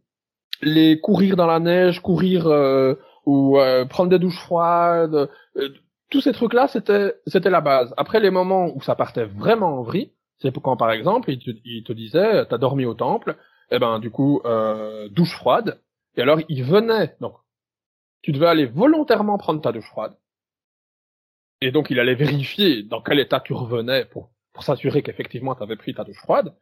[0.61, 5.29] les courir dans la neige, courir euh, ou euh, prendre des douches froides,
[6.09, 7.93] tous ces trucs-là, c'était c'était la base.
[7.97, 11.51] Après les moments où ça partait vraiment en vrille, c'est quand par exemple il te,
[11.65, 13.35] il te disait t'as dormi au temple,
[13.71, 14.41] et eh ben du coup
[15.11, 15.79] douche froide,
[16.15, 17.33] et alors il venait donc
[18.21, 20.15] tu devais aller volontairement prendre ta douche froide,
[21.61, 25.63] et donc il allait vérifier dans quel état tu revenais pour pour s'assurer qu'effectivement tu
[25.63, 26.55] avais pris ta douche froide,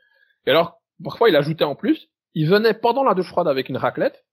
[0.45, 3.77] et alors parfois il ajoutait en plus il venait pendant la douche froide avec une
[3.77, 4.25] raclette,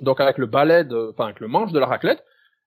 [0.00, 2.22] donc avec le balai de, enfin avec le manche de la raclette,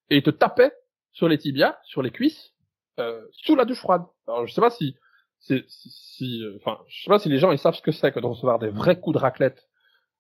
[0.10, 0.74] et il te tapait
[1.12, 2.54] sur les tibias, sur les cuisses,
[3.00, 4.04] euh, sous la douche froide.
[4.28, 4.98] Alors je sais pas si,
[5.40, 8.12] si, si, euh, enfin je sais pas si les gens ils savent ce que c'est
[8.12, 9.70] que de recevoir des vrais coups de raclette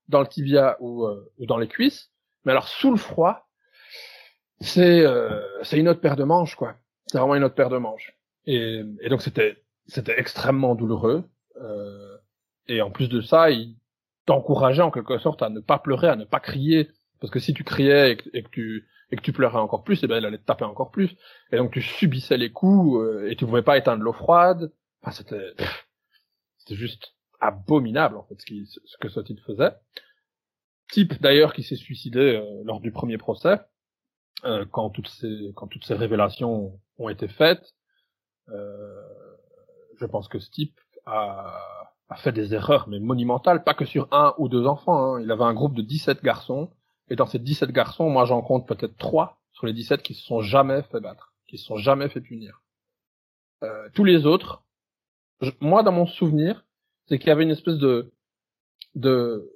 [0.07, 2.11] dans le tibia ou, euh, ou dans les cuisses,
[2.45, 3.47] mais alors sous le froid,
[4.61, 6.75] c'est euh, c'est une autre paire de manches quoi.
[7.07, 8.15] C'est vraiment une autre paire de manches.
[8.45, 9.57] Et, et donc c'était
[10.17, 11.23] extrêmement douloureux.
[11.61, 12.17] Euh,
[12.67, 13.75] et en plus de ça, il
[14.25, 17.53] t'encourageait en quelque sorte à ne pas pleurer, à ne pas crier, parce que si
[17.53, 18.81] tu criais et que,
[19.21, 21.15] tu pleurais encore plus, et eh ben elle allait te taper encore plus,
[21.51, 24.71] et donc tu subissais les coups euh, et tu pouvais pas éteindre l'eau froide.
[25.01, 25.11] Enfin,
[26.57, 29.71] c'était juste abominable en fait ce, que ce type faisait.
[30.91, 33.59] Type d'ailleurs qui s'est suicidé euh, lors du premier procès,
[34.43, 37.75] euh, quand toutes ces quand toutes ces révélations ont été faites.
[38.47, 41.75] je pense que ce type a
[42.09, 45.15] a fait des erreurs, mais monumentales, pas que sur un ou deux enfants.
[45.15, 45.21] Hein.
[45.21, 46.69] Il avait un groupe de 17 garçons,
[47.09, 50.23] et dans ces 17 garçons, moi j'en compte peut-être trois sur les 17 qui se
[50.23, 52.61] sont jamais fait battre, qui se sont jamais fait punir.
[53.63, 54.63] Euh, tous les autres,
[55.59, 56.65] moi dans mon souvenir,
[57.07, 58.11] c'est qu'il y avait une espèce de
[58.95, 59.51] de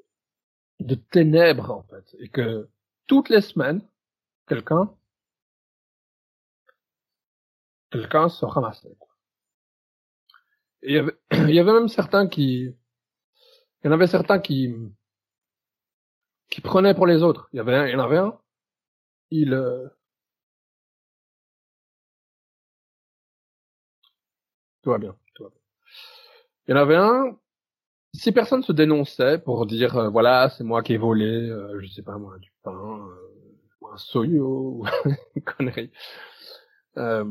[0.80, 2.70] de ténèbres en fait, et que
[3.08, 3.82] toutes les semaines,
[4.48, 4.94] quelqu'un
[7.92, 8.96] quelqu'un se ramassait.
[10.82, 10.96] Et
[11.32, 12.76] il y avait, même certains qui,
[13.84, 14.74] il y en avait certains qui,
[16.50, 17.50] qui prenaient pour les autres.
[17.54, 18.40] Il y avait un, en avait un,
[19.32, 19.88] il, euh,
[24.82, 25.60] tout va bien, tout va bien.
[26.68, 27.38] Il y en avait un,
[28.14, 31.88] si personne se dénonçait pour dire, euh, voilà, c'est moi qui ai volé, euh, je
[31.88, 34.86] sais pas moi, du pain, euh, ou un soyo, ou
[35.36, 35.92] une connerie,
[36.98, 37.26] euh,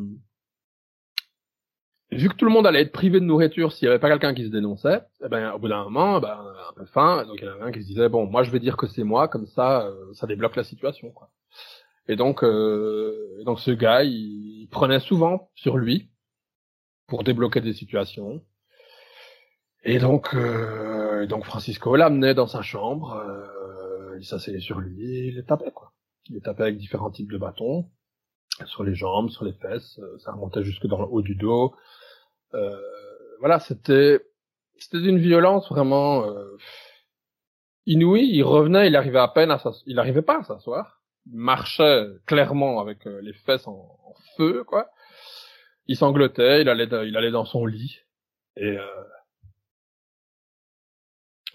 [2.10, 4.34] vu que tout le monde allait être privé de nourriture s'il y avait pas quelqu'un
[4.34, 6.38] qui se dénonçait, eh ben au bout d'un moment, ben
[6.68, 8.50] un peu faim, donc il y en avait un qui se disait bon, moi je
[8.50, 11.30] vais dire que c'est moi, comme ça, euh, ça débloque la situation, quoi.
[12.08, 16.10] Et donc, euh, donc ce gars, il, prenait souvent sur lui
[17.06, 18.42] pour débloquer des situations.
[19.88, 25.36] Et donc, euh, donc Francisco l'amenait dans sa chambre, euh, il s'asseyait sur lui, il
[25.36, 25.92] les tapait quoi.
[26.28, 27.90] Il les tapait avec différents types de bâtons
[28.66, 31.74] sur les jambes, sur les fesses, ça remontait jusque dans le haut du dos,
[32.54, 32.76] euh,
[33.40, 34.20] voilà, c'était
[34.78, 36.56] c'était d'une violence vraiment euh,
[37.86, 38.30] inouïe.
[38.32, 39.82] Il revenait, il arrivait à peine à s'asseoir.
[39.86, 41.02] Il arrivait pas à s'asseoir.
[41.26, 43.96] Il marchait clairement avec euh, les fesses en,
[44.36, 44.90] feu, quoi.
[45.86, 47.98] Il sanglotait, il allait, il allait dans son lit.
[48.56, 49.04] Et euh,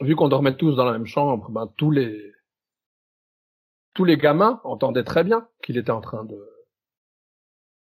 [0.01, 2.33] vu qu'on dormait tous dans la même chambre, ben tous les
[3.93, 6.53] tous les gamins entendaient très bien qu'il était en train de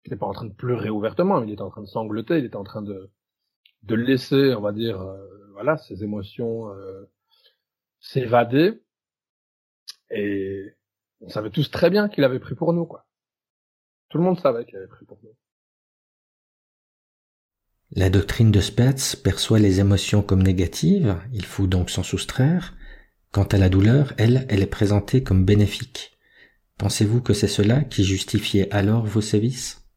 [0.05, 2.45] il n'était pas en train de pleurer ouvertement, il était en train de sangloter, il
[2.45, 3.09] était en train de,
[3.83, 7.09] de laisser, on va dire, euh, voilà, ses émotions euh,
[7.99, 8.83] s'évader.
[10.09, 10.75] Et
[11.21, 13.05] on savait tous très bien qu'il avait pris pour nous, quoi.
[14.09, 15.35] Tout le monde savait qu'il avait pris pour nous.
[17.95, 22.73] La doctrine de Spetz perçoit les émotions comme négatives, il faut donc s'en soustraire.
[23.31, 26.17] Quant à la douleur, elle, elle est présentée comme bénéfique.
[26.79, 29.87] Pensez-vous que c'est cela qui justifiait alors vos sévices?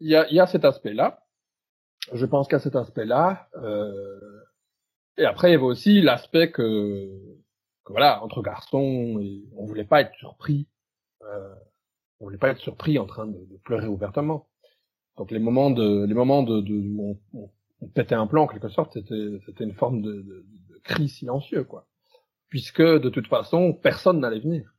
[0.00, 1.24] Il y a, cet aspect-là.
[2.12, 3.48] je pense qu'à cet aspect-là.
[3.56, 4.42] Euh,
[5.16, 7.08] et après, il y avait aussi l'aspect que,
[7.86, 9.18] voilà, entre garçons,
[9.56, 10.68] on voulait pas être surpris.
[11.22, 11.54] Euh,
[12.20, 14.48] on voulait pas être surpris en train de, pleurer ouvertement.
[15.16, 17.50] Donc les moments de, les moments de, de où on,
[17.94, 21.64] pétait un plan en quelque sorte, c'était, c'était une forme de, de, de cri silencieux,
[21.64, 21.86] quoi.
[22.48, 24.74] Puisque de toute façon, personne n'allait venir,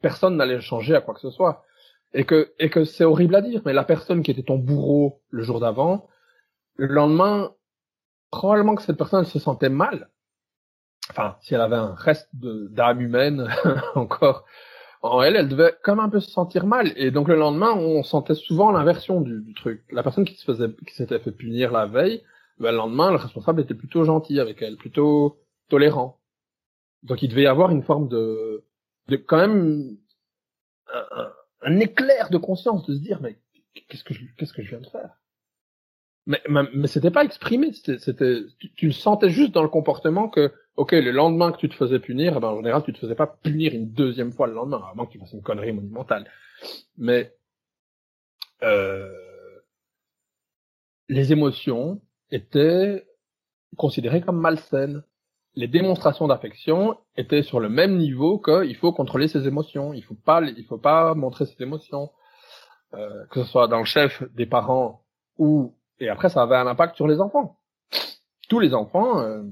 [0.00, 1.64] personne n'allait changer à quoi que ce soit,
[2.12, 5.22] et que, et que c'est horrible à dire, mais la personne qui était ton bourreau
[5.30, 6.08] le jour d'avant,
[6.76, 7.52] le lendemain,
[8.30, 10.10] probablement que cette personne se sentait mal.
[11.10, 13.48] Enfin, si elle avait un reste d'âme humaine
[13.94, 14.44] encore
[15.02, 16.92] en elle, elle devait quand même un peu se sentir mal.
[16.96, 19.82] Et donc le lendemain, on sentait souvent l'inversion du, truc.
[19.90, 22.22] La personne qui se faisait, qui s'était fait punir la veille,
[22.58, 26.20] ben, le lendemain, le responsable était plutôt gentil avec elle, plutôt tolérant.
[27.02, 28.64] Donc il devait y avoir une forme de,
[29.08, 29.96] de quand même
[31.62, 33.38] un, éclair de conscience de se dire mais
[33.88, 35.16] qu'est-ce que je, qu'est-ce que je viens de faire?
[36.26, 36.42] Mais,
[36.74, 38.42] mais, c'était pas exprimé, c'était,
[38.76, 41.98] tu, le sentais juste dans le comportement que, ok, le lendemain que tu te faisais
[41.98, 44.82] punir, eh ben, en général, tu te faisais pas punir une deuxième fois le lendemain,
[44.90, 46.30] à moins que tu fasses une connerie monumentale.
[46.96, 47.34] Mais,
[48.62, 49.10] euh,
[51.08, 53.06] les émotions étaient
[53.76, 55.02] considérées comme malsaines.
[55.54, 60.04] Les démonstrations d'affection étaient sur le même niveau que il faut contrôler ses émotions, il
[60.04, 62.10] faut pas, il faut pas montrer ses émotions,
[62.94, 65.02] euh, que ce soit dans le chef des parents
[65.38, 67.58] ou et après, ça avait un impact sur les enfants.
[68.48, 69.42] Tous les enfants, euh,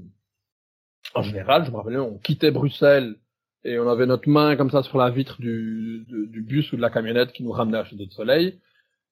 [1.15, 3.15] en général, je me rappelle, on quittait Bruxelles
[3.63, 6.81] et on avait notre main comme ça sur la vitre du, du, bus ou de
[6.81, 8.59] la camionnette qui nous ramenait à Château de Soleil.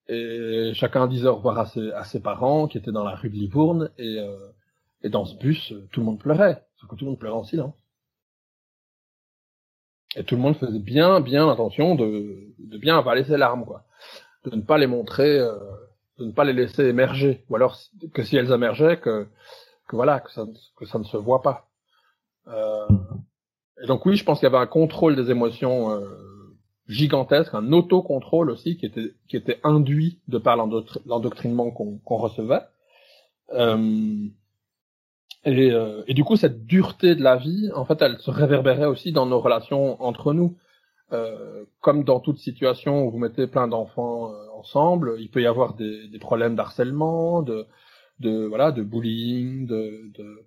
[0.07, 3.29] Et chacun disait au revoir à ses, à ses parents qui étaient dans la rue
[3.29, 3.89] de Livourne.
[3.97, 4.37] Et, euh,
[5.03, 6.63] et dans ce bus, tout le monde pleurait.
[6.77, 7.75] Sauf que tout le monde pleurait en silence.
[10.15, 13.83] Et tout le monde faisait bien, bien attention de, de bien avaler ses larmes, quoi.
[14.45, 15.57] De ne pas les montrer euh,
[16.17, 17.77] de ne pas les laisser émerger, ou alors
[18.13, 19.27] que si elles émergeaient, que,
[19.87, 20.45] que voilà, que ça,
[20.75, 21.67] que ça ne se voit pas.
[22.47, 22.87] Euh,
[23.81, 26.05] et donc oui, je pense qu'il y avait un contrôle des émotions euh,
[26.87, 32.61] gigantesque, un autocontrôle aussi qui était qui était induit de par l'endoctrinement qu'on recevait.
[33.53, 34.27] Euh,
[35.45, 38.85] et, euh, et, du coup, cette dureté de la vie, en fait, elle se réverbérait
[38.85, 40.57] aussi dans nos relations entre nous.
[41.13, 45.47] Euh, comme dans toute situation où vous mettez plein d'enfants euh, ensemble, il peut y
[45.47, 47.65] avoir des, des problèmes d'harcèlement, de,
[48.19, 50.45] de voilà, de bullying, de, de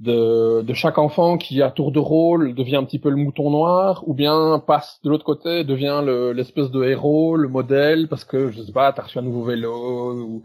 [0.00, 3.50] de, de, chaque enfant qui à tour de rôle devient un petit peu le mouton
[3.50, 6.02] noir ou bien passe de l'autre côté devient
[6.34, 10.14] l'espèce de héros le modèle parce que je sais pas t'as reçu un nouveau vélo
[10.14, 10.42] ou,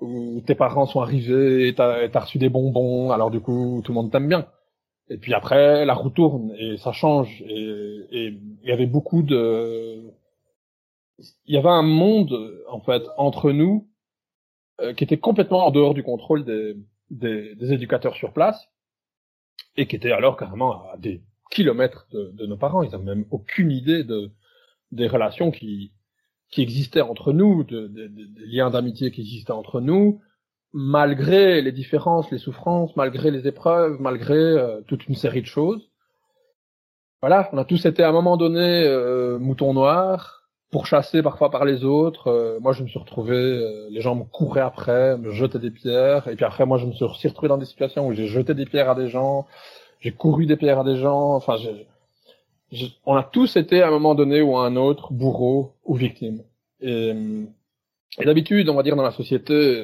[0.00, 3.92] ou tes parents sont arrivés et t'as as reçu des bonbons alors du coup tout
[3.92, 4.46] le monde t'aime bien
[5.10, 7.42] et puis après, la roue tourne et ça change.
[7.42, 10.02] Et il y avait beaucoup de,
[11.18, 12.34] il y avait un monde
[12.68, 13.88] en fait entre nous
[14.80, 16.74] euh, qui était complètement en dehors du contrôle des,
[17.10, 18.68] des, des, éducateurs sur place
[19.76, 22.82] et qui était alors carrément à des kilomètres de, nos parents.
[22.82, 24.30] Ils n'avaient même aucune idée de
[24.92, 25.92] des relations qui
[26.50, 30.20] qui existaient entre nous, de, des liens d'amitié qui existaient entre nous,
[30.72, 35.90] malgré les différences, les souffrances, malgré les épreuves, malgré euh, toute une série de choses.
[37.22, 40.43] Voilà, on a tous été à un moment donné euh, moutons noirs,
[40.74, 42.26] pourchassés parfois par les autres.
[42.26, 45.70] Euh, moi, je me suis retrouvé, euh, les gens me couraient après, me jetaient des
[45.70, 48.54] pierres, et puis après, moi, je me suis retrouvé dans des situations où j'ai jeté
[48.54, 49.46] des pierres à des gens,
[50.00, 51.36] j'ai couru des pierres à des gens.
[51.36, 51.58] Enfin,
[53.06, 56.42] on a tous été à un moment donné ou à un autre bourreau ou victime.
[56.80, 57.14] Et,
[58.18, 59.80] et d'habitude, on va dire dans la société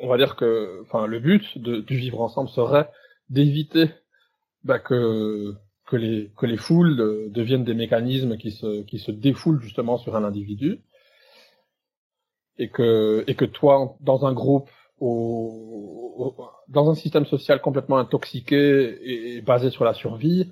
[0.00, 2.90] on va dire que, enfin, le but de, du vivre ensemble serait
[3.30, 3.90] d'éviter
[4.64, 5.54] bah, que
[5.86, 10.16] que les que les foules deviennent des mécanismes qui se qui se défoulent justement sur
[10.16, 10.80] un individu.
[12.58, 14.70] Et que et que toi dans un groupe
[15.00, 16.34] au,
[16.68, 20.50] dans un système social complètement intoxiqué et, basé sur la survie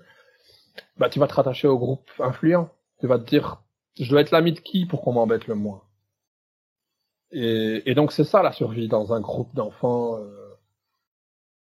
[0.97, 2.71] bah tu vas te rattacher au groupe influent.
[3.01, 3.63] Tu vas te dire
[3.99, 5.83] je dois être l'ami de qui pour qu'on m'embête le moins?
[7.31, 10.42] Et, et donc c'est ça la survie dans un groupe d'enfants euh,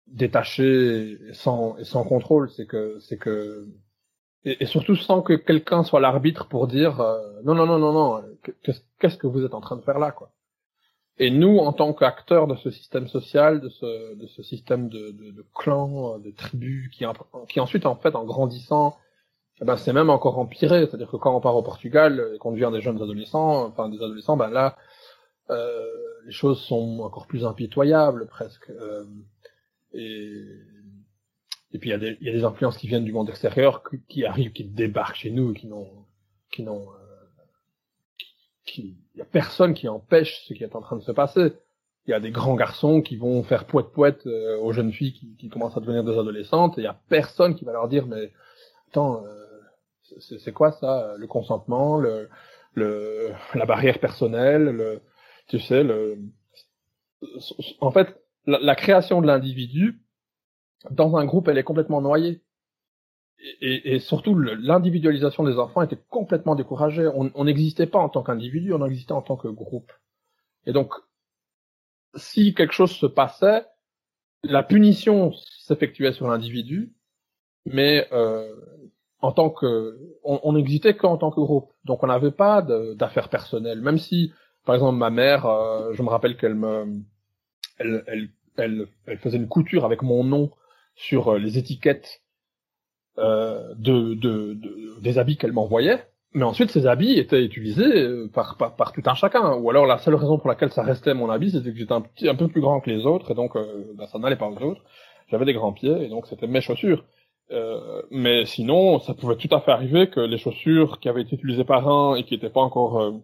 [0.07, 3.67] détachés et sans, et sans contrôle, c'est que c'est que
[4.45, 7.91] et, et, surtout sans que quelqu'un soit l'arbitre pour dire euh, non non non non
[7.93, 8.23] non
[8.99, 10.31] qu'est-ce que vous êtes en train de faire là quoi.
[11.19, 15.11] Et nous en tant qu'acteurs de ce système social, de ce de ce système de,
[15.11, 17.05] de, de clans, de tribus qui
[17.49, 18.97] qui ensuite en fait en grandissant
[19.59, 22.51] eh ben c'est même encore empiré, c'est-à-dire que quand on part au Portugal et qu'on
[22.51, 24.77] devient des jeunes adolescents, enfin des adolescents, ben là
[25.49, 25.85] euh,
[26.25, 28.69] les choses sont encore plus impitoyables presque.
[28.69, 29.05] Euh,
[29.93, 34.63] et, puis il y, a des, influences qui viennent du monde extérieur qui, arrivent, qui
[34.63, 36.05] débarquent chez nous, qui n'ont,
[36.51, 36.97] qui n'ont, euh,
[38.77, 41.53] il y a personne qui empêche ce qui est en train de se passer.
[42.07, 45.13] il y a des grands garçons qui vont faire poète poète euh, aux jeunes filles
[45.13, 47.87] qui, qui, commencent à devenir des adolescentes, et il y a personne qui va leur
[47.87, 48.31] dire mais
[48.89, 49.43] attends, euh,
[50.19, 52.29] c'est quoi ça, le consentement, le,
[52.73, 55.01] le la barrière personnelle, le
[55.47, 56.17] tu sais le
[57.81, 58.15] en fait
[58.47, 60.01] la, la création de l'individu
[60.89, 62.41] dans un groupe elle est complètement noyée
[63.61, 67.07] et, et, surtout l'individualisation des enfants était complètement découragée.
[67.13, 69.91] On n'existait pas en tant qu'individu, on existait en tant que groupe.
[70.65, 70.93] Et donc
[72.15, 73.65] si quelque chose se passait,
[74.43, 76.93] la punition s'effectuait sur l'individu,
[77.65, 78.53] mais euh,
[79.19, 81.71] en tant que on n'existait qu'en tant que groupe.
[81.85, 83.81] Donc on n'avait pas d'affaires personnelles.
[83.81, 84.31] Même si,
[84.65, 87.01] par exemple, ma mère, euh, je me rappelle qu'elle me,
[87.77, 88.87] elle, elle, elle,
[89.19, 90.51] faisait une couture avec mon nom
[90.95, 92.21] sur euh, les étiquettes
[93.17, 96.03] euh, de, de, de, des habits qu'elle m'envoyait.
[96.33, 98.57] Mais ensuite, ces habits étaient utilisés euh, par,
[98.93, 99.55] tout un chacun.
[99.55, 102.35] Ou alors, la seule raison pour laquelle ça restait mon habit, c'était que j'étais un,
[102.35, 103.53] peu plus grand que les autres, et donc
[103.95, 104.81] bah, ça n'allait pas aux autres.
[105.29, 107.05] J'avais des grands pieds, et donc c'était mes chaussures.
[108.11, 111.63] Mais sinon, ça pouvait tout à fait arriver que les chaussures qui avaient été utilisées
[111.63, 113.21] par un et qui n'étaient pas encore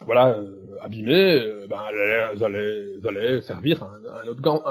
[0.00, 0.36] euh, voilà
[0.80, 4.64] abîmées, ben elles allaient, allaient, servir un, autre,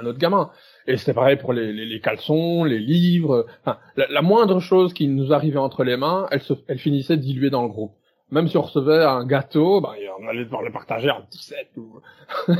[0.00, 0.50] un, autre gamin.
[0.86, 3.46] Et c'est pareil pour les, les, les, caleçons, les livres.
[3.64, 7.16] Enfin, la, la, moindre chose qui nous arrivait entre les mains, elle, se, elle finissait
[7.16, 7.92] diluée dans le groupe.
[8.30, 12.00] Même si on recevait un gâteau, ben, on allait devoir le partager en 17 ou...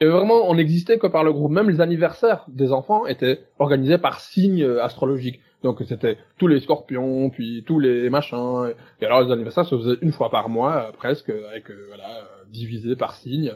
[0.00, 1.50] et vraiment, on n'existait que par le groupe.
[1.50, 5.40] Même les anniversaires des enfants étaient organisés par signes astrologiques.
[5.66, 8.72] Donc c'était tous les scorpions, puis tous les machins.
[9.00, 12.94] Et alors les anniversaires se faisaient une fois par mois, presque, avec euh, voilà, divisé
[12.94, 13.52] par signe.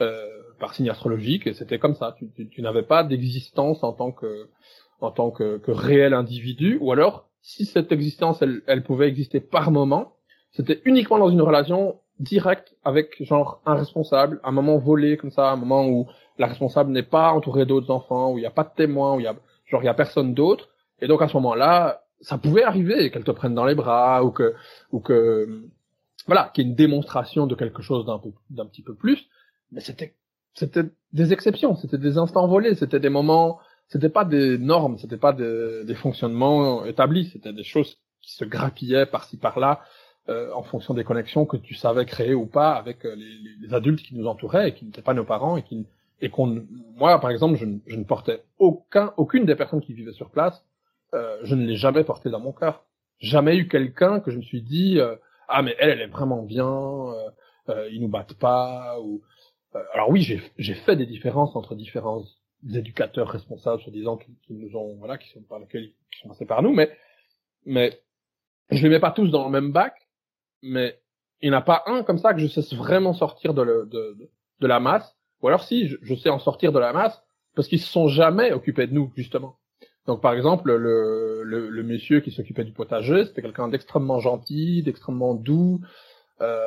[0.00, 0.26] Euh,
[0.58, 2.14] par signe astrologique et c'était comme ça.
[2.18, 4.48] Tu, tu, tu n'avais pas d'existence en tant que
[5.02, 9.40] en tant que, que, réel individu, ou alors si cette existence elle, elle pouvait exister
[9.40, 10.14] par moment,
[10.52, 15.50] c'était uniquement dans une relation directe avec genre un responsable, un moment volé comme ça,
[15.50, 16.06] un moment où
[16.38, 19.20] la responsable n'est pas entourée d'autres enfants, où il n'y a pas de témoins, où
[19.20, 20.70] il y a genre il y a personne d'autre,
[21.00, 24.30] et donc à ce moment-là, ça pouvait arriver qu'elle te prenne dans les bras ou
[24.30, 24.54] que
[24.92, 25.62] ou que
[26.26, 29.26] voilà, qu'il y ait une démonstration de quelque chose d'un peu d'un petit peu plus,
[29.72, 30.14] mais c'était
[30.54, 35.16] c'était des exceptions, c'était des instants volés, c'était des moments, c'était pas des normes, c'était
[35.16, 39.80] pas des, des, fonctionnements établis, c'était des choses qui se grappillaient par-ci par-là
[40.28, 43.74] euh, en fonction des connexions que tu savais créer ou pas avec euh, les, les,
[43.74, 45.86] adultes qui nous entouraient et qui n'étaient pas nos parents et qui
[46.20, 50.12] et qu'on moi par exemple je, je, ne portais aucun aucune des personnes qui vivaient
[50.12, 50.62] sur place
[51.14, 52.84] euh, je ne l'ai jamais porté dans mon cœur
[53.18, 55.16] jamais eu quelqu'un que je me suis dit euh,
[55.48, 56.66] ah mais elle elle est vraiment bien
[57.68, 59.22] euh, ils nous battent pas ou
[59.74, 60.22] euh, alors oui,
[60.58, 62.24] j'ai fait des différences entre différents
[62.68, 66.46] éducateurs responsables, soi-disant, qui, qui, nous ont, voilà, qui sont par lesquels, qui sont passés
[66.46, 66.90] par nous, mais,
[67.64, 68.00] mais
[68.70, 69.94] je les mets pas tous dans le même bac,
[70.62, 71.00] mais
[71.40, 73.86] il n'y en a pas un comme ça que je sais vraiment sortir de, le,
[73.86, 76.92] de, de, de la masse, ou alors si, je, je, sais en sortir de la
[76.92, 77.22] masse,
[77.54, 79.56] parce qu'ils se sont jamais occupés de nous, justement.
[80.06, 84.82] Donc par exemple, le, le, le monsieur qui s'occupait du potager, c'était quelqu'un d'extrêmement gentil,
[84.82, 85.80] d'extrêmement doux,
[86.40, 86.66] euh,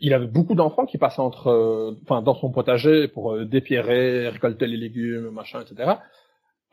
[0.00, 4.28] il avait beaucoup d'enfants qui passaient entre, euh, enfin, dans son potager pour euh, dépierrer,
[4.28, 5.92] récolter les légumes, machin, etc.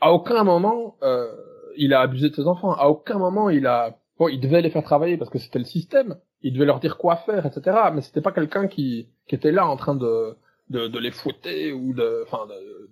[0.02, 1.32] À aucun moment, euh,
[1.78, 2.74] il a abusé de ses enfants.
[2.74, 5.66] À aucun moment, il a, bon, il devait les faire travailler parce que c'était le
[5.66, 6.18] système.
[6.42, 7.78] Il devait leur dire quoi faire, etc.
[7.94, 10.38] Mais c'était pas quelqu'un qui, qui était là en train de,
[10.70, 12.48] de, les fouetter ou de, enfin,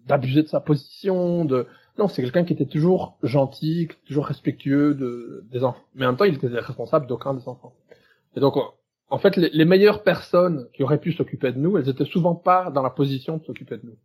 [0.05, 1.45] d'abuser de, sa position.
[1.45, 5.83] De, non, c'est quelqu'un qui était toujours gentil, toujours respectueux de, des enfants.
[5.95, 7.73] Mais en même temps, il était responsable d'aucun des enfants.
[8.35, 8.55] Et donc,
[9.09, 12.71] en fait, les, meilleures personnes qui auraient pu s'occuper de nous, elles étaient souvent pas
[12.71, 13.97] dans la position de s'occuper de nous.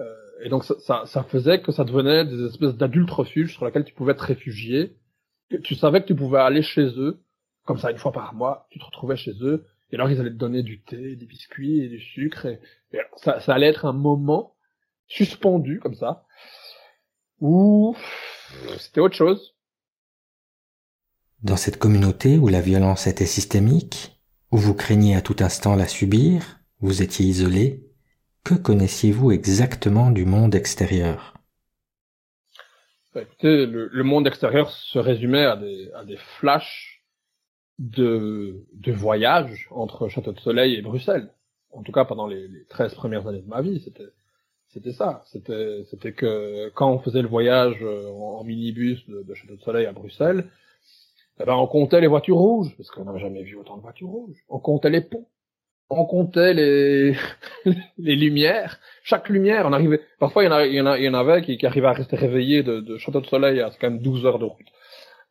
[0.00, 0.04] Euh,
[0.42, 3.84] et donc ça, ça, ça, faisait que ça devenait des espèces d'adultes refuges sur lesquels
[3.84, 4.96] tu pouvais te réfugier.
[5.62, 7.18] Tu savais que tu pouvais aller chez eux,
[7.66, 10.30] comme ça une fois par mois, tu te retrouvais chez eux, et alors ils allaient
[10.30, 12.60] te donner du thé, des biscuits et du sucre, et,
[12.92, 14.56] et ça, ça allait être un moment
[15.06, 16.24] suspendu comme ça,
[17.40, 17.96] où
[18.78, 19.54] c'était autre chose.
[21.42, 24.20] Dans cette communauté où la violence était systémique,
[24.52, 27.86] où vous craigniez à tout instant la subir, vous étiez isolé,
[28.44, 31.34] que connaissiez-vous exactement du monde extérieur?
[33.14, 36.99] Bah, Écoutez, le, le, monde extérieur se résumait à des, à des flashs
[37.80, 41.30] de, de voyage entre Château de Soleil et Bruxelles.
[41.72, 44.10] En tout cas, pendant les, les 13 premières années de ma vie, c'était
[44.68, 45.22] c'était ça.
[45.32, 49.86] C'était c'était que quand on faisait le voyage en, en minibus de, Château de Soleil
[49.86, 50.46] à Bruxelles,
[51.40, 54.08] eh ben, on comptait les voitures rouges, parce qu'on n'avait jamais vu autant de voitures
[54.08, 54.44] rouges.
[54.50, 55.26] On comptait les ponts.
[55.88, 57.16] On comptait les,
[57.98, 58.78] les lumières.
[59.02, 62.62] Chaque lumière, on arrivait, parfois il y en avait qui, qui arrivaient à rester réveillés
[62.62, 64.66] de, de Château de Soleil à quand même 12 heures de route.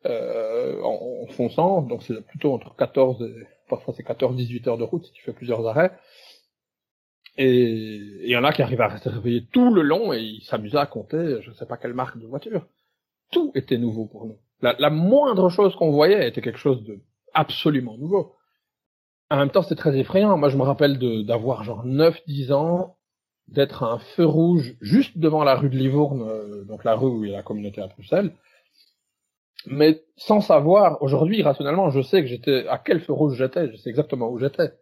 [0.06, 4.84] Euh, en, en, fonçant, donc c'est plutôt entre 14 et, parfois c'est 14-18 heures de
[4.84, 5.92] route si tu fais plusieurs arrêts.
[7.36, 7.66] Et
[8.22, 10.78] il y en a qui arrivaient à rester réveillés tout le long et ils s'amusaient
[10.78, 12.66] à compter, je ne sais pas quelle marque de voiture.
[13.30, 14.38] Tout était nouveau pour nous.
[14.62, 17.00] La, la moindre chose qu'on voyait était quelque chose de
[17.34, 18.36] absolument nouveau.
[19.30, 20.36] En même temps, c'était très effrayant.
[20.36, 22.96] Moi, je me rappelle d'avoir genre 9-10 ans,
[23.48, 27.10] d'être à un feu rouge juste devant la rue de Livourne, euh, donc la rue
[27.10, 28.32] où il y a la communauté à Bruxelles.
[29.66, 33.76] Mais sans savoir, aujourd'hui, rationnellement, je sais que j'étais, à quel feu rouge j'étais, je
[33.76, 34.72] sais exactement où j'étais.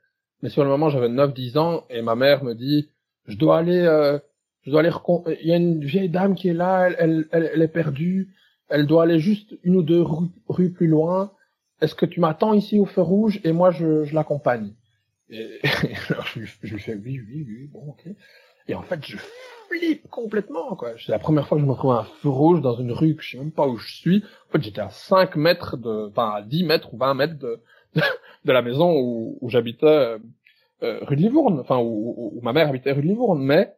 [0.43, 2.91] Mais sur le moment, j'avais 9-10 ans et ma mère me dit,
[3.26, 4.18] je dois aller, euh,
[4.62, 4.93] je dois aller,
[5.41, 8.35] il y a une vieille dame qui est là, elle, elle, elle est perdue,
[8.68, 10.05] elle doit aller juste une ou deux
[10.49, 11.33] rues, plus loin.
[11.81, 14.74] Est-ce que tu m'attends ici au feu rouge et moi je, je l'accompagne
[15.31, 15.61] et,
[16.09, 18.09] alors je, je lui fais oui, oui, oui, bon, ok.
[18.69, 19.16] Et en fait, je
[19.69, 20.93] flippe complètement, quoi.
[20.99, 23.16] C'est la première fois que je me retrouve à un feu rouge dans une rue
[23.16, 24.25] que je sais même pas où je suis.
[24.49, 27.61] En fait, j'étais à 5 mètres de, enfin, à 10 mètres ou 20 mètres de,
[28.45, 30.19] de, la maison où, où j'habitais, euh,
[30.83, 33.75] euh, rue de Livourne, enfin, où, où, ma mère habitait rue de Livourne, mais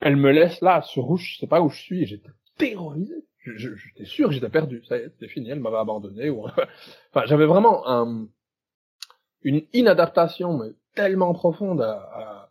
[0.00, 3.14] elle me laisse là, ce rouge, je sais pas où je suis, j'étais terrorisé.
[3.56, 6.30] J'étais sûr que j'étais perdu, ça c'était fini, elle m'avait abandonné.
[7.10, 8.28] Enfin, j'avais vraiment un,
[9.42, 10.60] une inadaptation
[10.94, 12.47] tellement profonde à, à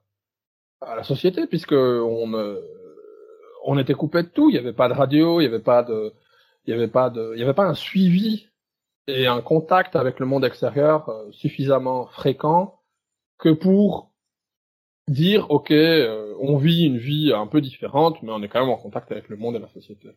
[0.81, 2.61] à la société puisque on euh,
[3.65, 4.49] on était coupé de tout.
[4.49, 6.13] Il n'y avait pas de radio, il n'y avait pas de,
[6.65, 8.47] il y avait pas de, il y avait pas un suivi
[9.07, 12.79] et un contact avec le monde extérieur euh, suffisamment fréquent
[13.37, 14.11] que pour
[15.07, 18.69] dire ok, euh, on vit une vie un peu différente, mais on est quand même
[18.69, 20.09] en contact avec le monde et la société.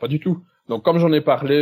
[0.00, 0.44] pas du tout.
[0.68, 1.58] Donc comme j'en ai parlé,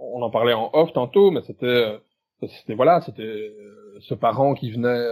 [0.00, 2.00] on en parlait en off tantôt, mais c'était,
[2.40, 3.54] c'était voilà, c'était
[4.00, 5.06] ce parent qui venait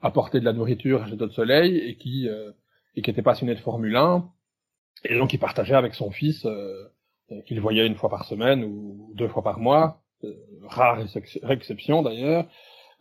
[0.00, 2.52] apporter de la nourriture à Château de Soleil et qui euh,
[2.94, 4.28] et qui était passionné de Formule 1
[5.04, 6.88] et donc il partageait avec son fils euh,
[7.46, 10.34] qu'il voyait une fois par semaine ou deux fois par mois, euh,
[10.66, 10.98] rare
[11.50, 12.46] exception d'ailleurs.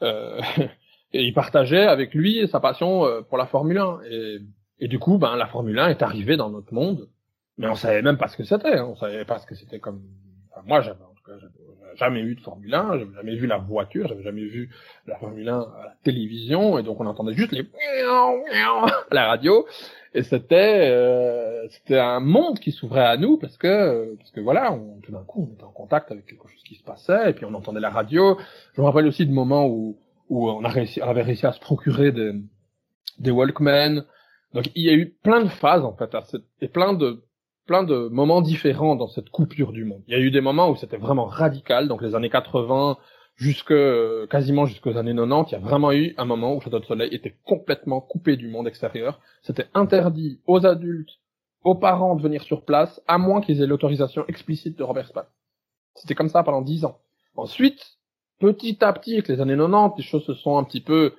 [0.02, 0.42] Euh,
[1.14, 4.38] et il partageait avec lui sa passion pour la Formule 1 et,
[4.80, 7.10] et du coup ben la Formule 1 est arrivée dans notre monde
[7.58, 8.86] mais on savait même pas ce que c'était, hein.
[8.90, 10.04] on savait pas ce que c'était comme
[10.52, 11.38] enfin, moi j'avais en tout cas
[11.98, 14.70] jamais eu de Formule 1, j'avais jamais vu la voiture, j'avais jamais vu
[15.06, 17.62] la Formule 1 à la télévision, et donc on entendait juste les
[19.12, 19.66] à la radio,
[20.14, 24.72] et c'était euh, c'était un monde qui s'ouvrait à nous parce que parce que voilà,
[24.74, 27.34] on, tout d'un coup on était en contact avec quelque chose qui se passait, et
[27.34, 28.38] puis on entendait la radio.
[28.74, 31.52] Je me rappelle aussi de moments où où on a réussi, on avait réussi à
[31.52, 32.34] se procurer des
[33.20, 34.04] des Walkman.
[34.54, 36.16] Donc il y a eu plein de phases en fait,
[36.62, 37.22] et plein de
[37.68, 40.02] plein de moments différents dans cette coupure du monde.
[40.08, 42.98] Il y a eu des moments où c'était vraiment radical, donc les années 80
[43.36, 43.74] jusque
[44.30, 47.14] quasiment jusqu'aux années 90, il y a vraiment eu un moment où Château de Soleil
[47.14, 49.20] était complètement coupé du monde extérieur.
[49.44, 51.20] C'était interdit aux adultes,
[51.64, 55.28] aux parents de venir sur place, à moins qu'ils aient l'autorisation explicite de Robert Spatz.
[55.94, 56.98] C'était comme ça pendant dix ans.
[57.36, 57.98] Ensuite,
[58.40, 61.14] petit à petit, avec les années 90, les choses se sont un petit peu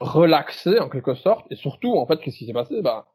[0.00, 2.82] relaxées en quelque sorte, et surtout, en fait, qu'est-ce qui s'est passé?
[2.82, 3.06] Bah,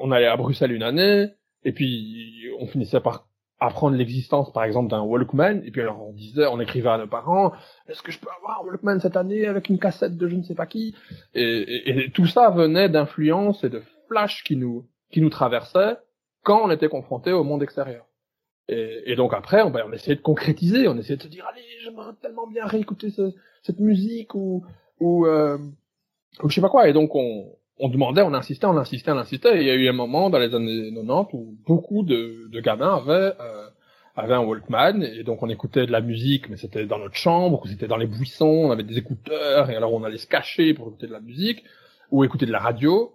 [0.00, 1.28] on allait à Bruxelles une année,
[1.64, 3.26] et puis on finissait par
[3.60, 7.06] apprendre l'existence, par exemple, d'un Walkman, et puis alors on disait, on écrivait à nos
[7.06, 7.52] parents,
[7.88, 10.42] est-ce que je peux avoir un Walkman cette année avec une cassette de je ne
[10.42, 10.94] sais pas qui?
[11.34, 15.98] Et, tout ça venait d'influences et de flashs qui nous qui nous traversaient
[16.42, 18.06] quand on était confronté au monde extérieur.
[18.68, 21.64] Et, donc après, on, ben, on essayait de concrétiser, on essayait de se dire, allez,
[21.82, 23.08] j'aimerais tellement bien réécouter
[23.62, 24.64] cette musique ou
[25.00, 25.58] ou, euh,
[26.42, 26.88] ou je sais pas quoi.
[26.88, 29.58] Et donc on, on demandait, on insistait, on insistait, on insistait.
[29.58, 32.60] Et il y a eu un moment dans les années 90 où beaucoup de, de
[32.60, 33.68] gamins avaient, euh,
[34.14, 37.62] avaient un Walkman et donc on écoutait de la musique, mais c'était dans notre chambre,
[37.66, 40.88] c'était dans les buissons, on avait des écouteurs et alors on allait se cacher pour
[40.88, 41.64] écouter de la musique
[42.10, 43.14] ou écouter de la radio.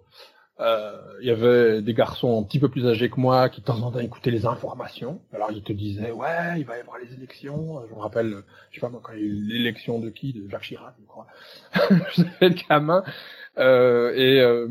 [0.58, 3.66] Euh, il y avait des garçons un petit peu plus âgés que moi qui de
[3.66, 5.20] temps en temps écoutaient les informations.
[5.32, 7.82] Alors ils te disaient ouais il va y avoir les élections.
[7.88, 10.48] Je me rappelle, je sais pas quand il y a eu l'élection de qui, de
[10.48, 11.26] Jacques Chirac je crois.
[12.16, 13.04] J'avais le gamin
[13.58, 14.68] et, euh,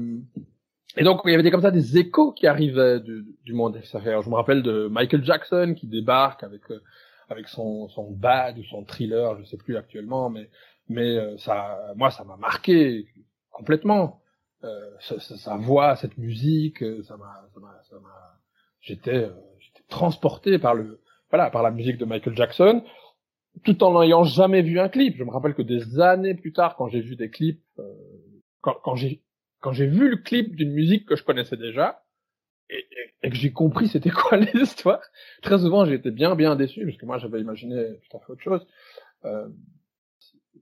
[0.97, 3.77] et donc il y avait des, comme ça des échos qui arrivaient du, du monde
[3.77, 4.21] extérieur.
[4.21, 6.81] Je me rappelle de Michael Jackson qui débarque avec euh,
[7.29, 10.49] avec son son bad ou son thriller, je sais plus actuellement, mais
[10.87, 13.07] mais ça, moi ça m'a marqué
[13.51, 14.21] complètement.
[14.63, 18.39] Euh, sa, sa, voix, cette musique, ça m'a, ça m'a, ça m'a,
[18.81, 19.29] j'étais,
[19.59, 22.83] j'étais transporté par le, voilà, par la musique de Michael Jackson,
[23.63, 25.17] tout en n'ayant jamais vu un clip.
[25.17, 27.61] Je me rappelle que des années plus tard, quand j'ai vu des clips
[28.73, 29.23] quand, j'ai
[29.59, 32.03] quand j'ai vu le clip d'une musique que je connaissais déjà
[32.69, 32.85] et,
[33.21, 35.01] et, que j'ai compris c'était quoi l'histoire,
[35.41, 38.43] très souvent été bien bien déçu parce que moi j'avais imaginé tout à fait autre
[38.43, 38.65] chose.
[39.25, 39.47] Euh,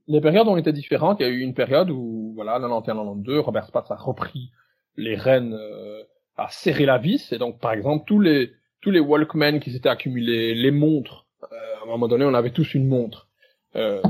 [0.06, 1.20] les périodes ont été différentes.
[1.20, 4.50] Il y a eu une période où voilà, 91-92, Robert Spatz a repris
[4.96, 6.02] les rênes, euh,
[6.36, 8.52] a serré la vis et donc par exemple tous les
[8.84, 11.26] tous les Walkman qui s'étaient accumulés, les montres.
[11.42, 13.28] Euh, à un moment donné, on avait tous une montre.
[13.76, 14.02] Euh,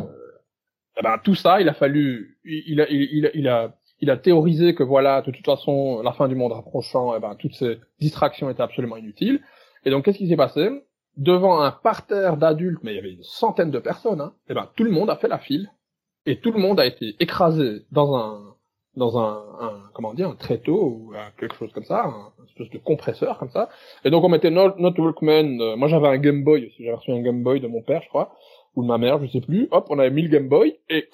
[0.99, 4.17] eh ben, tout ça, il a fallu, il a, il, a, il a, il a
[4.17, 7.79] théorisé que voilà, de toute façon, la fin du monde approchant, eh ben, toutes ces
[8.01, 9.41] distractions étaient absolument inutiles.
[9.85, 10.69] Et donc, qu'est-ce qui s'est passé?
[11.17, 14.69] Devant un parterre d'adultes, mais il y avait une centaine de personnes, hein, eh ben,
[14.77, 15.71] tout le monde a fait la file,
[16.27, 18.55] et tout le monde a été écrasé dans un
[18.97, 22.79] dans un, un comment dire un tréteau ou quelque chose comme ça, un, espèce de
[22.79, 23.69] compresseur comme ça.
[24.05, 25.61] Et donc on mettait notre Walkman.
[25.61, 28.03] Euh, moi j'avais un Game Boy aussi, j'avais reçu un Game Boy de mon père,
[28.03, 28.35] je crois,
[28.77, 29.69] ou de ma mère, je sais plus.
[29.71, 31.09] Hop, on avait mis le Game Boy et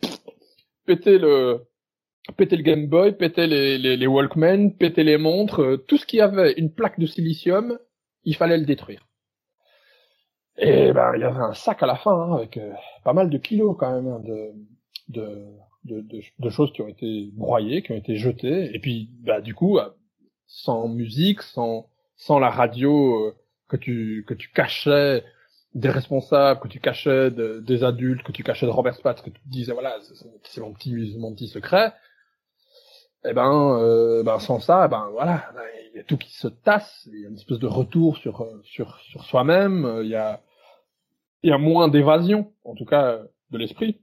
[0.86, 1.66] péter le
[2.32, 6.06] péter le Game Boy, péter les, les, les Walkman, péter les montres, euh, tout ce
[6.06, 7.78] qui avait une plaque de silicium,
[8.24, 9.06] il fallait le détruire.
[10.58, 12.72] Et ben il y avait un sac à la fin hein, avec euh,
[13.04, 14.52] pas mal de kilos quand même hein, de,
[15.08, 15.44] de,
[15.84, 19.54] de, de, choses qui ont été broyées, qui ont été jetées, et puis bah du
[19.54, 19.90] coup euh,
[20.46, 23.34] sans musique, sans sans la radio
[23.68, 25.22] que tu que tu cachais
[25.74, 29.40] des responsables, que tu cachais des adultes, que tu cachais de Robert Spatz, que tu
[29.44, 29.98] disais voilà
[30.42, 31.96] c'est mon petit mon petit secret, et
[33.28, 35.44] eh ben, euh, ben sans ça, eh ben voilà,
[35.92, 38.42] il y a tout qui se tasse, il y a une espèce de retour sur
[38.42, 40.40] euh, sur sur soi-même, euh, il y a
[41.42, 43.20] il y a moins d'évasion, en tout cas
[43.50, 44.00] de l'esprit.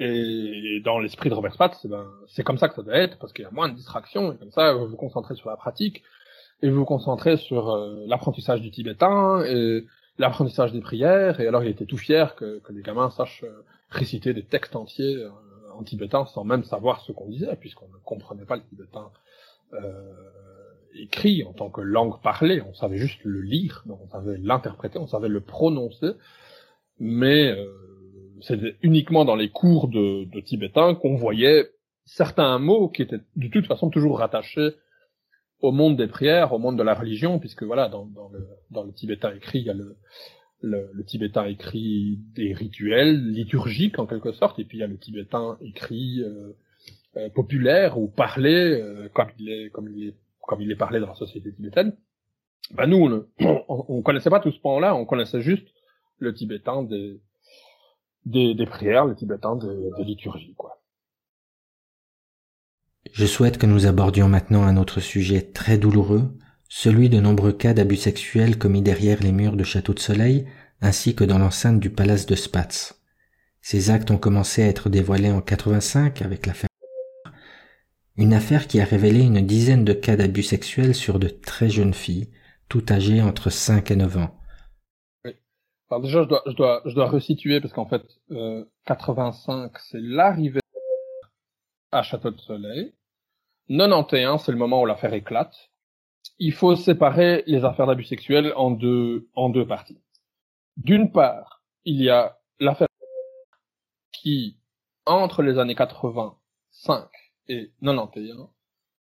[0.00, 3.18] Et dans l'esprit de Robert Spatz, eh ben c'est comme ça que ça doit être
[3.18, 5.56] parce qu'il y a moins de distractions et comme ça vous vous concentrez sur la
[5.56, 6.02] pratique
[6.62, 9.86] et vous vous concentrez sur l'apprentissage du tibétain et
[10.18, 11.40] l'apprentissage des prières.
[11.40, 13.44] Et alors il était tout fier que, que les gamins sachent
[13.90, 15.24] réciter des textes entiers
[15.78, 19.10] en tibétain sans même savoir ce qu'on disait, puisqu'on ne comprenait pas le tibétain
[19.74, 20.12] euh,
[20.94, 22.62] écrit en tant que langue parlée.
[22.62, 26.12] On savait juste le lire, on savait l'interpréter, on savait le prononcer,
[26.98, 27.66] mais euh,
[28.40, 31.70] c'était uniquement dans les cours de, de tibétain qu'on voyait
[32.04, 34.74] certains mots qui étaient de toute façon toujours rattachés
[35.60, 38.84] au monde des prières, au monde de la religion, puisque voilà, dans, dans, le, dans
[38.84, 39.96] le tibétain écrit, il y a le,
[40.60, 44.88] le, le, tibétain écrit des rituels liturgiques en quelque sorte, et puis il y a
[44.88, 46.56] le tibétain écrit euh,
[47.16, 51.00] euh, populaire ou parlé euh, comme il est comme il est comme il est parlé
[51.00, 51.96] dans la société tibétaine.
[52.72, 55.68] Ben nous, on, on, connaissait pas tout ce point-là, on connaissait juste
[56.18, 57.20] le tibétain des
[58.24, 60.82] des, des prières, le tibétain des, des liturgies, quoi.
[63.12, 66.30] Je souhaite que nous abordions maintenant un autre sujet très douloureux,
[66.68, 70.46] celui de nombreux cas d'abus sexuels commis derrière les murs de Château de Soleil,
[70.80, 73.00] ainsi que dans l'enceinte du palace de Spatz.
[73.60, 76.68] Ces actes ont commencé à être dévoilés en 85 avec l'affaire
[78.18, 81.94] une affaire qui a révélé une dizaine de cas d'abus sexuels sur de très jeunes
[81.94, 82.28] filles,
[82.68, 84.36] toutes âgées entre 5 et 9 ans.
[85.24, 85.36] Oui.
[85.88, 88.02] Alors déjà, je dois, je dois, je dois resituer parce qu'en fait,
[88.32, 90.58] euh, 85, c'est l'arrivée
[91.92, 92.92] à Château de Soleil.
[93.68, 95.67] 91, c'est le moment où l'affaire éclate
[96.38, 99.98] il faut séparer les affaires d'abus sexuels en deux, en deux parties.
[100.76, 102.88] D'une part, il y a l'affaire
[104.12, 104.58] qui,
[105.06, 107.08] entre les années 85
[107.48, 108.48] et 91,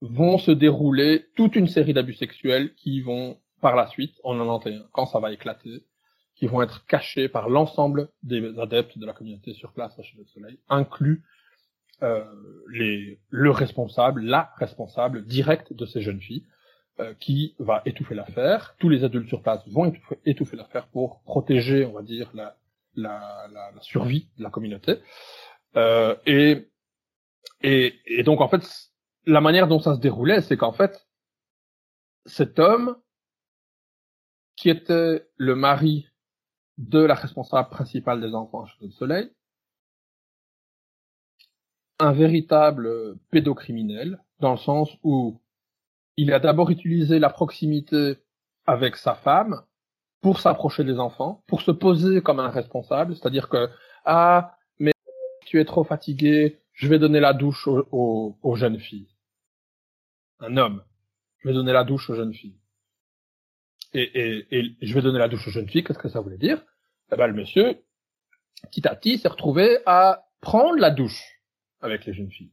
[0.02, 4.90] vont se dérouler toute une série d'abus sexuels qui vont, par la suite, en 91,
[4.92, 5.84] quand ça va éclater,
[6.36, 10.18] qui vont être cachés par l'ensemble des adeptes de la communauté sur place à Chez
[10.18, 11.24] le Soleil, inclus
[12.04, 12.26] euh,
[13.30, 16.46] le responsable, la responsable directe de ces jeunes filles,
[17.00, 18.76] euh, qui va étouffer l'affaire.
[18.80, 19.92] Tous les adultes sur place vont
[20.26, 22.58] étouffer, l'affaire pour protéger, on va dire, la,
[22.96, 25.00] la, la, survie de la communauté.
[25.76, 26.70] Euh, et,
[27.62, 28.64] et, et donc, en fait,
[29.26, 31.06] la manière dont ça se déroulait, c'est qu'en fait,
[32.26, 32.96] cet homme,
[34.56, 36.08] qui était le mari
[36.78, 39.32] de la responsable principale des enfants chez le Soleil,
[42.00, 45.42] un véritable pédocriminel, dans le sens où
[46.18, 48.18] il a d'abord utilisé la proximité
[48.66, 49.62] avec sa femme
[50.22, 53.70] pour s'approcher des enfants, pour se poser comme un responsable, c'est-à-dire que
[54.06, 54.94] ah mais
[55.46, 59.08] tu es trop fatigué, je vais donner la douche aux, jeunes filles.
[60.40, 60.84] Un homme,
[61.40, 62.60] je vais donner la douche aux jeunes filles.
[63.94, 66.62] Et, je vais donner la douche aux jeunes filles, qu'est-ce que ça voulait dire?
[67.12, 67.80] Eh ben le monsieur,
[68.64, 71.40] petit à petit, s'est retrouvé à prendre la douche
[71.82, 72.52] avec les jeunes filles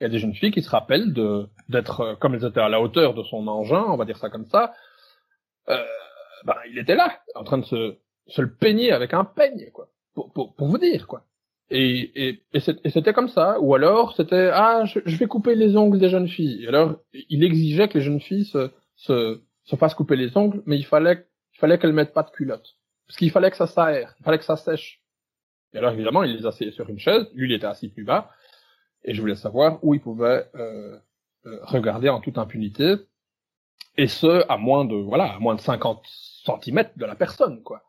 [0.00, 2.60] il y a des jeunes filles qui se rappellent de d'être euh, comme elles étaient
[2.60, 4.74] à la hauteur de son engin, on va dire ça comme ça.
[5.68, 5.82] Euh,
[6.44, 9.88] ben il était là, en train de se se le peigner avec un peigne, quoi,
[10.14, 11.24] pour pour, pour vous dire, quoi.
[11.70, 13.58] Et et et c'était comme ça.
[13.60, 16.64] Ou alors c'était ah je, je, vais couper les ongles des jeunes filles.
[16.64, 20.62] Et alors il exigeait que les jeunes filles se se se fassent couper les ongles,
[20.66, 22.76] mais il fallait il fallait qu'elles mettent pas de culotte,
[23.08, 25.00] parce qu'il fallait que ça s'aère, il fallait que ça sèche.
[25.72, 28.30] Et alors évidemment il les asseyait sur une chaise, lui il était assis plus bas
[29.06, 30.96] et je voulais savoir où il pouvait euh,
[31.46, 32.96] euh, regarder en toute impunité,
[33.96, 36.02] et ce à moins de voilà à moins de 50
[36.44, 37.82] centimètres de la personne quoi.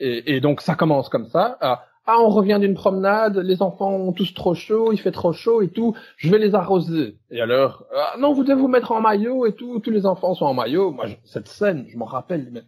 [0.00, 1.58] Et, et donc ça commence comme ça.
[2.06, 5.62] Ah, on revient d'une promenade, les enfants ont tous trop chaud, il fait trop chaud
[5.62, 7.16] et tout, je vais les arroser.
[7.30, 10.34] Et alors, ah, non, vous devez vous mettre en maillot et tout, tous les enfants
[10.34, 10.90] sont en maillot.
[10.90, 12.64] Moi, cette scène, je m'en rappelle, mais,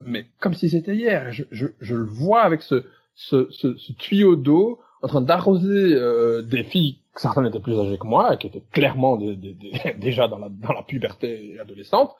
[0.00, 4.36] mais comme si c'était hier, je, je, je, le vois avec ce, ce, ce tuyau
[4.36, 8.62] d'eau en train d'arroser euh, des filles, certaines étaient plus âgées que moi, qui étaient
[8.72, 9.16] clairement
[9.98, 10.48] déjà dans la,
[10.86, 12.14] puberté adolescente,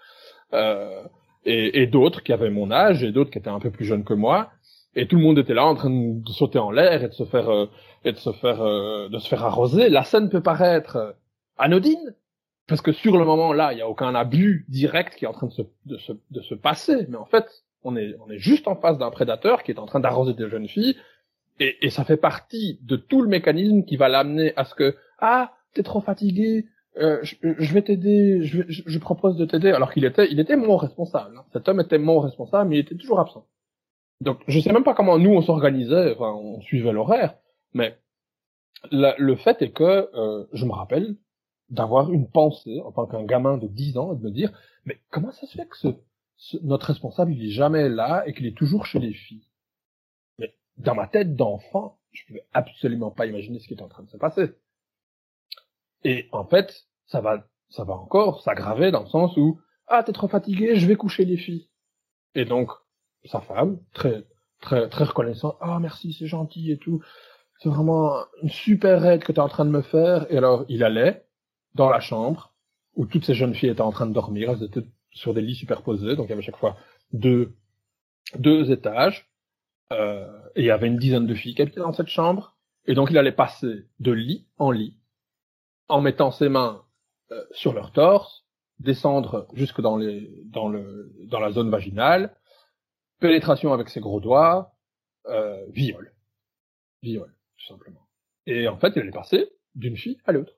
[0.52, 1.02] euh,
[1.44, 4.14] et, d'autres qui avaient mon âge, et d'autres qui étaient un peu plus jeunes que
[4.14, 4.50] moi
[4.94, 7.24] et tout le monde était là en train de sauter en l'air et de se
[7.24, 7.66] faire euh,
[8.04, 9.88] et de se faire euh, de se faire arroser.
[9.88, 11.12] La scène peut paraître euh,
[11.58, 12.14] anodine
[12.68, 15.32] parce que sur le moment là, il y a aucun abus direct qui est en
[15.32, 17.46] train de se de se, de se passer, mais en fait,
[17.84, 20.48] on est on est juste en face d'un prédateur qui est en train d'arroser des
[20.48, 20.96] jeunes filles
[21.62, 24.96] et, et ça fait partie de tout le mécanisme qui va l'amener à ce que
[25.18, 26.66] ah t'es trop fatigué,
[26.98, 30.56] euh, je, je, vais t'aider, je, je, propose de t'aider, alors qu'il était, il était
[30.56, 31.38] mon responsable.
[31.38, 31.44] Hein.
[31.52, 33.46] Cet homme était mon responsable, mais il était toujours absent.
[34.20, 37.34] Donc, je sais même pas comment nous on s'organisait, enfin, on suivait l'horaire,
[37.72, 37.96] mais
[38.90, 41.16] le fait est que euh, je me rappelle
[41.70, 44.52] d'avoir une pensée en tant qu'un gamin de 10 ans et de me dire,
[44.84, 48.46] mais comment ça se fait que ce, notre responsable il est jamais là et qu'il
[48.46, 49.46] est toujours chez les filles?
[50.78, 54.10] Dans ma tête d'enfant, je pouvais absolument pas imaginer ce qui était en train de
[54.10, 54.52] se passer.
[56.04, 60.12] Et en fait, ça va, ça va encore s'aggraver dans le sens où ah t'es
[60.12, 61.68] trop fatigué, je vais coucher les filles.
[62.34, 62.70] Et donc
[63.24, 64.24] sa femme, très
[64.60, 65.56] très très reconnaissant.
[65.60, 67.02] Ah merci, c'est gentil et tout.
[67.58, 70.26] C'est vraiment une super aide que tu es en train de me faire.
[70.32, 71.26] Et alors il allait
[71.74, 72.54] dans la chambre
[72.94, 74.50] où toutes ces jeunes filles étaient en train de dormir.
[74.50, 76.76] Elles étaient sur des lits superposés, donc il y avait chaque fois
[77.12, 77.54] deux
[78.38, 79.31] deux étages.
[79.92, 82.56] Euh, et il y avait une dizaine de filles qui étaient dans cette chambre.
[82.86, 84.98] Et donc il allait passer de lit en lit
[85.88, 86.84] en mettant ses mains
[87.30, 88.44] euh, sur leur torse,
[88.78, 92.34] descendre jusque dans la zone vaginale
[93.22, 94.74] pénétration avec ses gros doigts,
[95.26, 96.12] euh, viol.
[97.02, 98.06] Viol, tout simplement.
[98.46, 100.52] Et en fait, il est passé d'une fille à l'autre.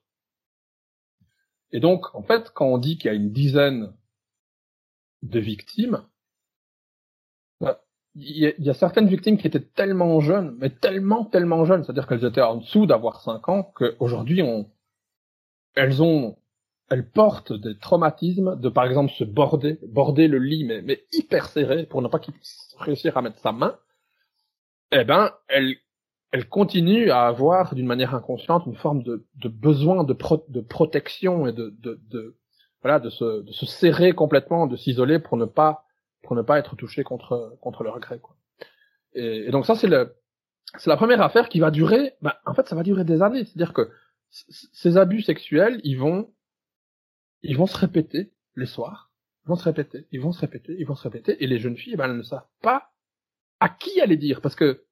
[1.70, 3.94] Et donc, en fait, quand on dit qu'il y a une dizaine
[5.22, 6.04] de victimes,
[8.16, 12.24] il y, a certaines victimes qui étaient tellement jeunes, mais tellement, tellement jeunes, c'est-à-dire qu'elles
[12.24, 14.70] étaient en dessous d'avoir 5 ans, qu'aujourd'hui, on,
[15.74, 16.36] elles ont
[16.90, 21.46] elle porte des traumatismes de, par exemple, se border, border le lit, mais, mais hyper
[21.48, 23.76] serré pour ne pas qu'il puisse réussir à mettre sa main,
[24.92, 25.76] eh ben, elle,
[26.30, 30.60] elle continue à avoir, d'une manière inconsciente, une forme de, de besoin de, pro, de
[30.60, 32.36] protection et de, de, de,
[32.82, 35.83] voilà, de se, de se serrer complètement, de s'isoler pour ne pas,
[36.24, 38.36] pour ne pas être touché contre, contre leur gré, quoi.
[39.14, 40.16] Et, donc ça, c'est le,
[40.78, 43.44] c'est la première affaire qui va durer, ben, en fait, ça va durer des années.
[43.44, 43.90] C'est-à-dire que
[44.30, 46.34] ces abus sexuels, ils vont
[47.44, 49.12] ils vont se répéter les soirs,
[49.44, 51.76] ils vont se répéter, ils vont se répéter, ils vont se répéter, et les jeunes
[51.76, 52.90] filles, eh ben, elles ne savent pas
[53.60, 54.84] à qui aller dire, parce que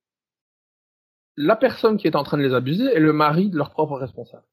[1.36, 3.96] la personne qui est en train de les abuser est le mari de leur propre
[3.96, 4.46] responsable.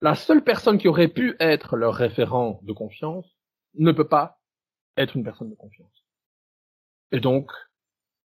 [0.00, 3.26] La seule personne qui aurait pu être leur référent de confiance
[3.74, 4.39] ne peut pas
[4.96, 6.04] être une personne de confiance.
[7.12, 7.50] Et donc,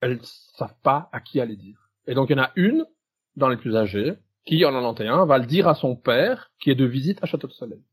[0.02, 1.91] elles savent pas à qui aller dire.
[2.08, 2.86] Et donc, il y en a une,
[3.36, 6.76] dans les plus âgées, qui, en 91, va le dire à son père, qui est
[6.76, 7.84] de visite à Château de Soleil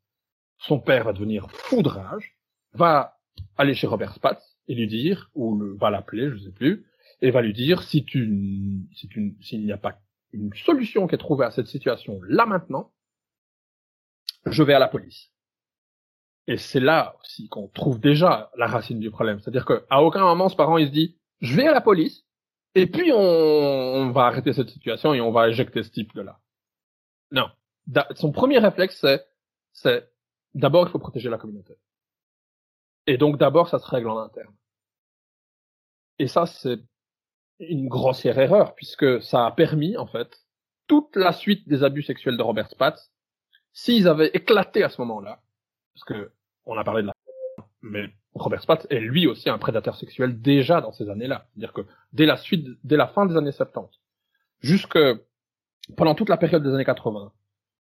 [0.58, 2.36] son père va devenir fou de rage,
[2.72, 3.18] va
[3.56, 6.86] aller chez Robert Spatz et lui dire, ou va l'appeler, je sais plus,
[7.20, 10.00] et va lui dire si tu, si tu, s'il n'y a pas
[10.32, 12.92] une solution qui est trouvée à cette situation là maintenant,
[14.46, 15.30] je vais à la police.
[16.48, 19.38] Et c'est là aussi qu'on trouve déjà la racine du problème.
[19.38, 22.24] C'est-à-dire qu'à aucun moment ce parent il se dit je vais à la police
[22.74, 26.40] et puis on, va arrêter cette situation et on va éjecter ce type de là.
[27.30, 27.48] Non.
[28.16, 29.24] son premier réflexe c'est
[29.72, 30.10] c'est
[30.54, 31.74] d'abord, il faut protéger la communauté.
[33.06, 34.54] Et donc, d'abord, ça se règle en interne.
[36.18, 36.80] Et ça, c'est
[37.60, 40.44] une grossière erreur, puisque ça a permis, en fait,
[40.86, 43.10] toute la suite des abus sexuels de Robert Spatz,
[43.72, 45.40] s'ils avaient éclaté à ce moment-là,
[45.94, 46.32] parce que
[46.68, 47.14] on a parlé de la
[47.82, 51.46] mais Robert Spatz est lui aussi un prédateur sexuel déjà dans ces années-là.
[51.50, 53.88] C'est-à-dire que dès la suite, dès la fin des années 70,
[54.60, 54.98] jusque
[55.96, 57.32] pendant toute la période des années 80,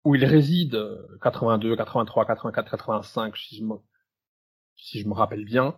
[0.04, 0.78] où il réside
[1.22, 3.74] 82, 83, 84, 85, si je me,
[4.76, 5.76] si je me rappelle bien,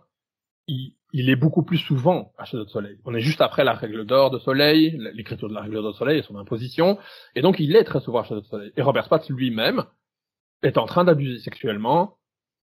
[0.67, 2.99] il, il est beaucoup plus souvent à Château de Soleil.
[3.05, 5.97] On est juste après la règle d'or de Soleil, l'écriture de la règle d'or de
[5.97, 6.99] Soleil et son imposition,
[7.35, 8.71] et donc il est très souvent à Château de Soleil.
[8.77, 9.85] Et Robert Spatz lui-même
[10.61, 12.18] est en train d'abuser sexuellement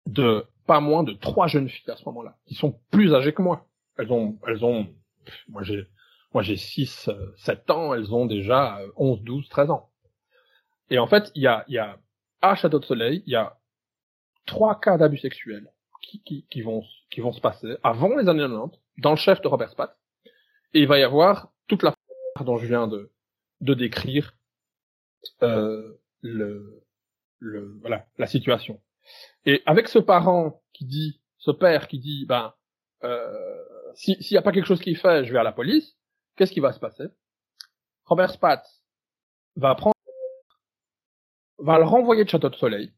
[0.06, 3.41] de pas moins de trois jeunes filles à ce moment-là, qui sont plus âgées que
[3.41, 3.68] moi.
[3.97, 4.88] Elles ont, elles ont,
[5.47, 5.88] moi j'ai,
[6.34, 9.89] moi j'ai 6, 7 ans, elles ont déjà 11, 12, 13 ans.
[10.89, 11.97] Et en fait, il y a, il y a
[12.41, 13.58] à Château de Soleil, il y a
[14.45, 18.41] trois cas d'abus sexuels qui, qui, qui, vont, qui vont se passer avant les années
[18.41, 19.95] 90, dans le chef de Robert Spatz,
[20.74, 21.95] et il va y avoir toute la
[22.43, 23.12] dont je viens de,
[23.62, 24.36] de décrire
[25.41, 26.84] euh, le,
[27.39, 28.82] le, voilà, la situation.
[29.45, 32.53] Et avec ce parent qui dit, ce père qui dit, ben,
[33.03, 35.97] euh, s'il n'y a pas quelque chose qui fait, je vais à la police,
[36.36, 37.06] qu'est-ce qui va se passer?
[38.06, 38.84] Robert Spatz
[39.56, 39.95] va prendre,
[41.58, 42.93] va le renvoyer de Château de Soleil.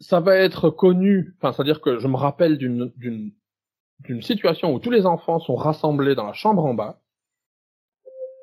[0.00, 3.32] Ça va être connu, enfin, c'est-à-dire que je me rappelle d'une, d'une,
[4.22, 7.02] situation où tous les enfants sont rassemblés dans la chambre en bas,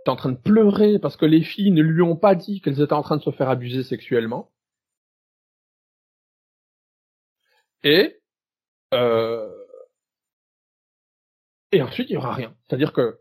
[0.06, 2.82] est en train de pleurer parce que les filles ne lui ont pas dit qu'elles
[2.82, 4.52] étaient en train de se faire abuser sexuellement.
[7.86, 8.20] Et
[8.94, 9.50] euh,
[11.72, 12.54] et ensuite il y aura rien.
[12.68, 13.20] C'est-à-dire que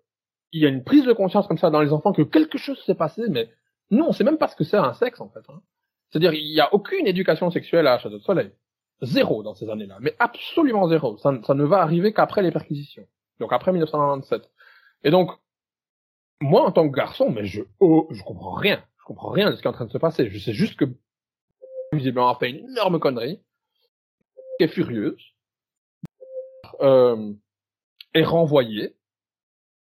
[0.53, 2.83] il y a une prise de conscience comme ça dans les enfants que quelque chose
[2.85, 3.51] s'est passé, mais
[3.91, 5.45] nous on sait même pas ce que c'est un sexe en fait.
[5.49, 5.61] Hein.
[6.09, 8.53] C'est-à-dire il y a aucune éducation sexuelle à Château de Soleil,
[9.03, 11.19] zéro dans ces années-là, mais absolument zéro.
[11.19, 13.07] Ça, ça ne va arriver qu'après les perquisitions,
[13.41, 14.51] donc après 1997.
[15.03, 15.31] Et donc
[16.41, 19.57] moi en tant que garçon, mais je oh, je comprends rien, je comprends rien de
[19.57, 20.31] ce qui est en train de se passer.
[20.31, 20.87] Je sais juste que
[21.93, 23.43] visiblement a fait une énorme connerie,
[24.59, 25.35] qui est furieuse,
[26.81, 27.33] euh,
[28.15, 28.97] est renvoyé,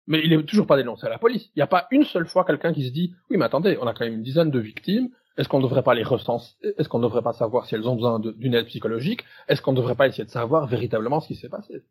[0.07, 1.47] mais il est toujours pas dénoncé à la police.
[1.55, 3.87] Il n'y a pas une seule fois quelqu'un qui se dit oui mais attendez, on
[3.87, 6.55] a quand même une dizaine de victimes, est-ce qu'on ne devrait pas les recenser?
[6.79, 9.25] Est-ce qu'on ne devrait pas savoir si elles ont besoin d'une aide psychologique?
[9.49, 11.85] Est-ce qu'on ne devrait pas essayer de savoir véritablement ce qui s'est passé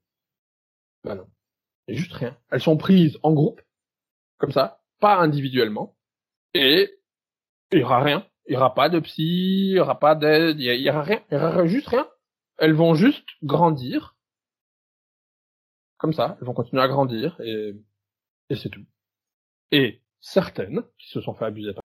[1.04, 1.28] Ben non.
[1.88, 2.36] Il juste rien.
[2.50, 3.62] Elles sont prises en groupe,
[4.40, 5.96] comme ça, pas individuellement,
[6.56, 7.00] et
[7.72, 8.26] il y aura rien.
[8.48, 11.22] Il y aura pas de psy, il y aura pas d'aide, il y aura rien.
[11.30, 12.08] Il y aura juste rien.
[12.58, 14.16] Elles vont juste grandir,
[15.98, 17.76] comme ça, elles vont continuer à grandir et,
[18.56, 18.86] c'est tout.
[19.72, 21.84] Et certaines qui se sont fait abuser par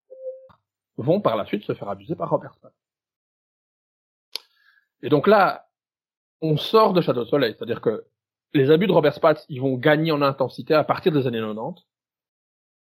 [0.97, 2.55] vont par la suite se faire abuser par Robert.
[5.03, 5.71] Et donc là,
[6.43, 8.07] on sort de Château de Soleil, c'est-à-dire que
[8.53, 11.83] les abus de Robert Spatz, ils vont gagner en intensité à partir des années 90.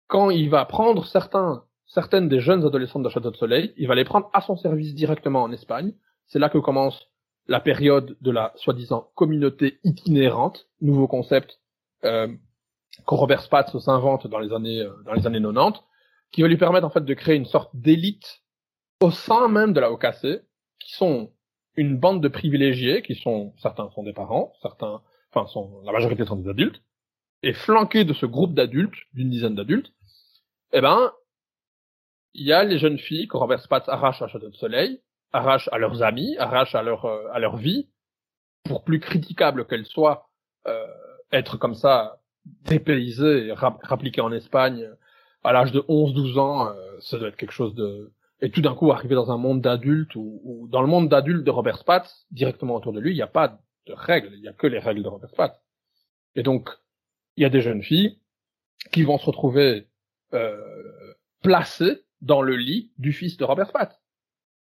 [0.09, 3.95] Quand il va prendre certains, certaines des jeunes adolescentes de Château de Soleil, il va
[3.95, 5.95] les prendre à son service directement en Espagne.
[6.27, 7.12] C'est là que commence
[7.47, 11.61] la période de la soi-disant communauté itinérante, nouveau concept
[12.05, 12.29] euh,
[13.07, 15.81] que Robert Spatz s'invente dans les années euh, dans les années 90,
[16.31, 18.43] qui va lui permettre en fait de créer une sorte d'élite
[19.01, 20.45] au sein même de la OKC,
[20.79, 21.33] qui sont
[21.77, 26.25] une bande de privilégiés, qui sont certains sont des parents, certains, enfin sont la majorité
[26.25, 26.83] sont des adultes,
[27.43, 29.93] et flanqués de ce groupe d'adultes, d'une dizaine d'adultes,
[30.73, 31.13] eh ben
[32.35, 35.03] il y a les jeunes filles que Robert Spatz arrache à Château de Soleil,
[35.33, 37.89] arrachent à leurs amis, arrachent à leur euh, à leur vie,
[38.65, 40.31] pour plus critiquable qu'elle soit,
[40.67, 40.87] euh,
[41.33, 42.21] être comme ça
[42.65, 44.89] dépaysé rappliqué en Espagne
[45.45, 48.75] à l'âge de 11-12 ans, euh, ça doit être quelque chose de et tout d'un
[48.75, 52.75] coup arriver dans un monde d'adultes ou, dans le monde d'adultes de Robert Spatz, directement
[52.75, 55.05] autour de lui, il n'y a pas de règles, il n'y a que les règles
[55.05, 55.57] de Robert Spatz.
[56.35, 56.69] Et donc,
[57.37, 58.19] il y a des jeunes filles
[58.91, 59.87] qui vont se retrouver
[60.35, 60.61] euh,
[61.41, 64.02] placées dans le lit du fils de Robert Spatz.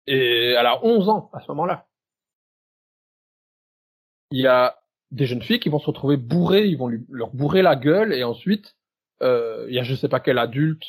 [0.09, 1.87] Et elle a 11 ans à ce moment-là.
[4.31, 4.79] Il y a
[5.11, 8.25] des jeunes filles qui vont se retrouver bourrées, ils vont leur bourrer la gueule et
[8.25, 8.75] ensuite
[9.23, 10.85] euh, il y a je sais pas quel adulte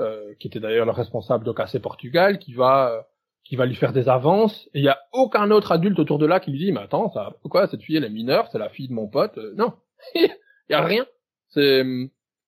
[0.00, 3.02] euh, qui était d'ailleurs le responsable d'OKC Portugal qui va euh,
[3.42, 6.26] qui va lui faire des avances et il y a aucun autre adulte autour de
[6.26, 8.68] là qui lui dit mais attends ça pourquoi cette fille elle est mineure c'est la
[8.68, 9.72] fille de mon pote euh, non
[10.14, 10.30] il
[10.68, 11.06] y a rien
[11.48, 11.84] c'est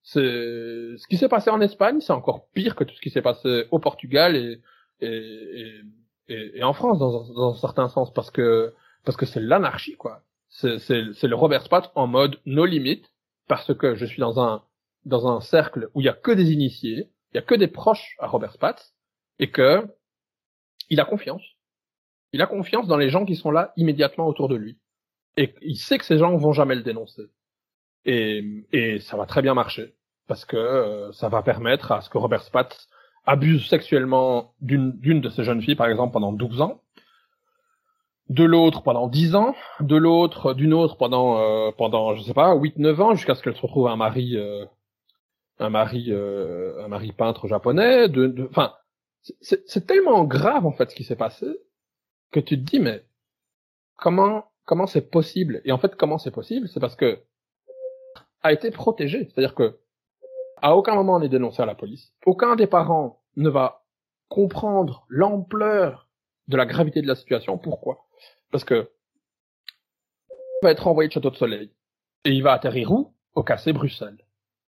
[0.03, 3.23] c'est ce qui s'est passé en Espagne c'est encore pire que tout ce qui s'est
[3.23, 4.61] passé au Portugal et,
[5.01, 5.81] et
[6.29, 8.74] et, et, en France dans, dans un certain sens parce que
[9.05, 10.22] parce que c'est l'anarchie quoi.
[10.49, 13.12] C'est le Robert Spatz en mode no limites
[13.49, 14.62] parce que je suis dans un
[15.05, 17.68] dans un cercle où il y a que des initiés, il y a que des
[17.68, 18.95] proches à Robert Spatz
[19.39, 19.87] et que
[20.89, 21.43] il a confiance.
[22.33, 24.79] Il a confiance dans les gens qui sont là immédiatement autour de lui
[25.37, 27.31] et il sait que ces gens vont jamais le dénoncer.
[28.05, 29.95] Et, et ça va très bien marcher
[30.27, 32.89] parce que euh, ça va permettre à ce que Robert Spatz
[33.27, 36.81] abuse sexuellement d'une de ces jeunes filles, par exemple, pendant 12 ans,
[38.29, 42.55] de l'autre pendant 10 ans, de l'autre, d'une autre pendant, euh, pendant, je sais pas,
[42.55, 44.64] 8-9 ans, jusqu'à ce qu'elle se retrouve un mari, euh,
[45.59, 48.09] un mari, euh, un mari peintre japonais.
[48.09, 48.74] De, enfin,
[49.41, 51.47] c'est tellement grave en fait ce qui s'est passé
[52.31, 53.05] que tu te dis mais
[53.97, 55.61] comment, comment c'est possible?
[55.64, 56.68] Et en fait, comment c'est possible?
[56.68, 57.20] C'est parce que
[58.43, 59.79] a été protégé, c'est-à-dire que
[60.63, 62.13] à aucun moment on est dénoncé à la police.
[62.25, 63.85] Aucun des parents ne va
[64.29, 66.09] comprendre l'ampleur
[66.49, 67.59] de la gravité de la situation.
[67.59, 68.07] Pourquoi?
[68.51, 68.91] Parce que
[70.31, 71.71] il va être envoyé de Château de Soleil
[72.25, 73.13] et il va atterrir où?
[73.35, 74.27] Au Cassé Bruxelles.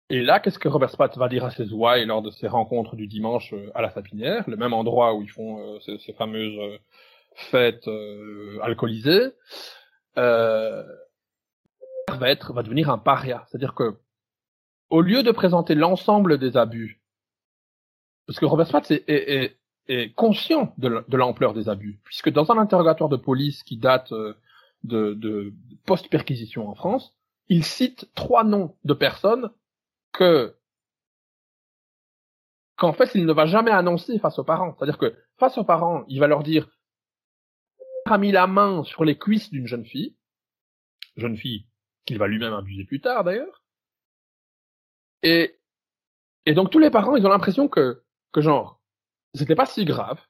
[0.10, 2.96] Et là, qu'est-ce que Robert Spatz va dire à ses ouailles lors de ses rencontres
[2.96, 6.58] du dimanche euh, à la Sapinière, le même endroit où ils font euh, ces, fameuses
[6.60, 6.78] euh,
[7.36, 7.90] fêtes
[8.62, 9.32] alcoolisées
[10.16, 10.86] va
[12.30, 13.96] être va devenir un paria, c'est-à-dire que
[14.90, 17.02] au lieu de présenter l'ensemble des abus,
[18.28, 19.58] parce que Robert Spatz est,
[20.16, 24.34] conscient de l'ampleur des abus, puisque dans un interrogatoire de police qui date euh,
[24.84, 25.54] de, de
[25.86, 27.16] post-perquisition en France,
[27.50, 29.52] il cite trois noms de personnes
[30.14, 30.56] que
[32.78, 34.76] qu'en fait il ne va jamais annoncer face aux parents.
[34.78, 36.70] C'est-à-dire que face aux parents, il va leur dire
[38.06, 40.16] a mis la main sur les cuisses d'une jeune fille,
[41.16, 41.66] jeune fille
[42.06, 43.63] qu'il va lui-même abuser plus tard d'ailleurs.
[45.24, 45.58] Et,
[46.46, 48.82] et donc tous les parents, ils ont l'impression que, que genre,
[49.34, 50.22] c'était pas si grave,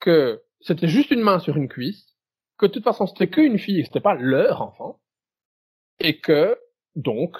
[0.00, 2.16] que c'était juste une main sur une cuisse,
[2.58, 5.00] que de toute façon c'était qu'une fille, c'était pas leur enfant,
[6.00, 6.58] et que,
[6.96, 7.36] donc,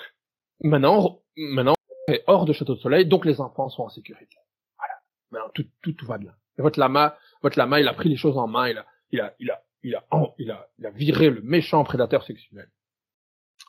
[0.63, 1.75] maintenant, maintenant,
[2.09, 4.37] est hors de Château de Soleil, donc les enfants sont en sécurité.
[4.79, 4.95] Voilà.
[5.31, 6.35] Maintenant, tout, tout, tout va bien.
[6.59, 9.21] Et votre lama, votre lama, il a pris les choses en main, il a, il
[9.21, 10.05] a, il a, il a,
[10.39, 12.71] il a, il a viré le méchant prédateur sexuel.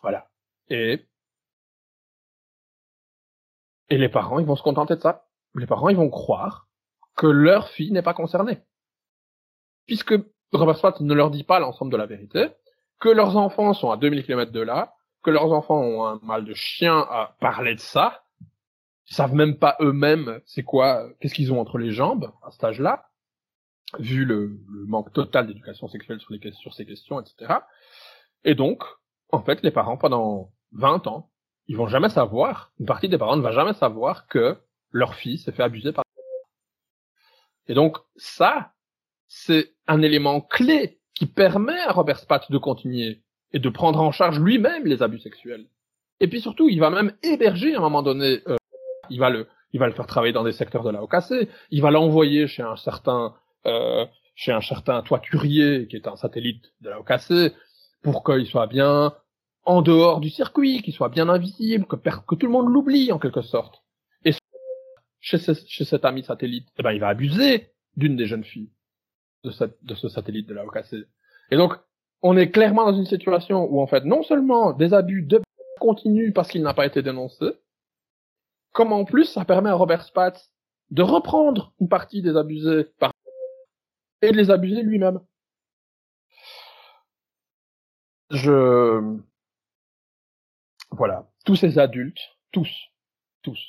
[0.01, 0.29] Voilà.
[0.69, 1.05] Et,
[3.91, 5.25] et les parents, ils vont se contenter de ça.
[5.53, 6.69] Les parents, ils vont croire
[7.17, 8.61] que leur fille n'est pas concernée.
[9.85, 10.15] Puisque
[10.53, 12.47] Robert ne leur dit pas l'ensemble de la vérité,
[13.01, 16.45] que leurs enfants sont à 2000 km de là, que leurs enfants ont un mal
[16.45, 18.23] de chien à parler de ça,
[19.09, 22.63] ils savent même pas eux-mêmes c'est quoi, qu'est-ce qu'ils ont entre les jambes à cet
[22.63, 23.09] âge-là,
[23.99, 27.55] vu le, manque total d'éducation sexuelle sur, les, sur ces questions, etc.
[28.45, 28.83] Et donc,
[29.31, 31.30] en fait, les parents, pendant 20 ans,
[31.67, 34.57] ils vont jamais savoir, une partie des parents ne va jamais savoir que
[34.91, 36.03] leur fille s'est fait abuser par...
[37.67, 38.73] Et donc, ça,
[39.27, 43.21] c'est un élément clé qui permet à Robert Spatz de continuer
[43.53, 45.67] et de prendre en charge lui-même les abus sexuels.
[46.19, 48.57] Et puis surtout, il va même héberger à un moment donné, euh,
[49.09, 51.81] il va le, il va le faire travailler dans des secteurs de la OKC, il
[51.81, 53.33] va l'envoyer chez un certain,
[53.65, 54.05] euh,
[54.35, 57.55] chez un certain toiturier qui est un satellite de la OKC
[58.03, 59.13] pour qu'il soit bien
[59.63, 63.19] en dehors du circuit, qu'il soit bien invisible, que, que tout le monde l'oublie en
[63.19, 63.83] quelque sorte.
[64.25, 64.33] Et
[65.19, 68.71] chez, cet ami satellite, eh ben, il va abuser d'une des jeunes filles
[69.43, 71.07] de ce satellite de la OKC.
[71.49, 71.73] Et donc,
[72.21, 75.41] on est clairement dans une situation où en fait, non seulement des abus de
[75.79, 77.45] continuent parce qu'il n'a pas été dénoncé,
[78.71, 80.51] comme en plus ça permet à Robert Spatz
[80.91, 83.11] de reprendre une partie des abusés par
[84.21, 85.19] et de les abuser lui-même.
[88.29, 89.17] Je
[90.91, 92.21] voilà, tous ces adultes,
[92.51, 92.69] tous,
[93.41, 93.59] tous,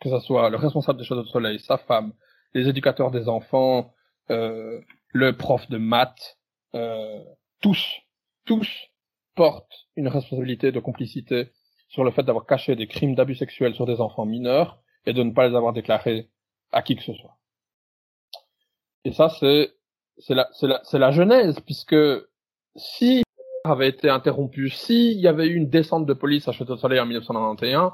[0.00, 2.12] que ce soit le responsable des Châteaux de Soleil, sa femme,
[2.54, 3.94] les éducateurs des enfants,
[4.30, 6.38] euh, le prof de maths,
[6.74, 7.22] euh,
[7.60, 7.82] tous,
[8.44, 8.68] tous
[9.34, 11.52] portent une responsabilité de complicité
[11.88, 15.22] sur le fait d'avoir caché des crimes d'abus sexuels sur des enfants mineurs et de
[15.22, 16.28] ne pas les avoir déclarés
[16.72, 17.38] à qui que ce soit.
[19.04, 19.70] Et ça, c'est
[20.28, 21.96] la, la, c'est la genèse, puisque
[22.76, 23.22] si
[23.64, 27.00] avait été interrompu, s'il y avait eu une descente de police à Château de Soleil
[27.00, 27.92] en 1991,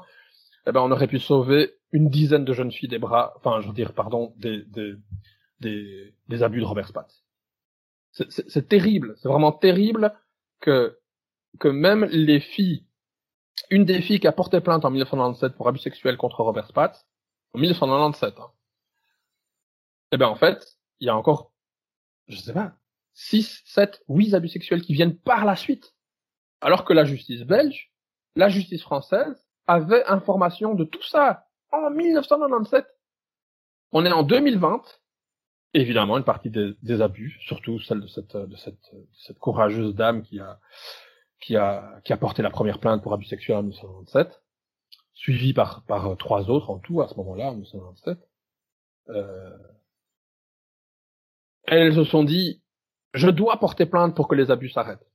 [0.67, 3.67] eh ben on aurait pu sauver une dizaine de jeunes filles des bras, enfin je
[3.67, 4.95] veux dire pardon, des des
[5.59, 7.23] des, des abus de Robert Spatz.
[8.11, 10.13] C'est terrible, c'est vraiment terrible
[10.61, 10.97] que
[11.59, 12.85] que même les filles,
[13.69, 17.05] une des filles qui a porté plainte en 1997 pour abus sexuels contre Robert Spatz,
[17.53, 18.51] en 1997, hein,
[20.11, 21.51] eh ben en fait, il y a encore,
[22.27, 22.75] je sais pas,
[23.15, 25.95] 6, 7, 8 abus sexuels qui viennent par la suite.
[26.61, 27.91] Alors que la justice belge,
[28.35, 32.85] la justice française avait information de tout ça en 1997.
[33.91, 34.83] On est en 2020
[35.75, 40.23] évidemment une partie des, abus, surtout celle de cette, de cette, de cette courageuse dame
[40.23, 40.59] qui a,
[41.39, 44.41] qui a, qui a porté la première plainte pour abus sexuels en 1997,
[45.13, 48.17] suivie par, par euh, trois autres en tout à ce moment-là, en 1997.
[49.09, 49.57] Euh,
[51.67, 52.61] elles se sont dit,
[53.15, 55.07] je dois porter plainte pour que les abus s'arrêtent.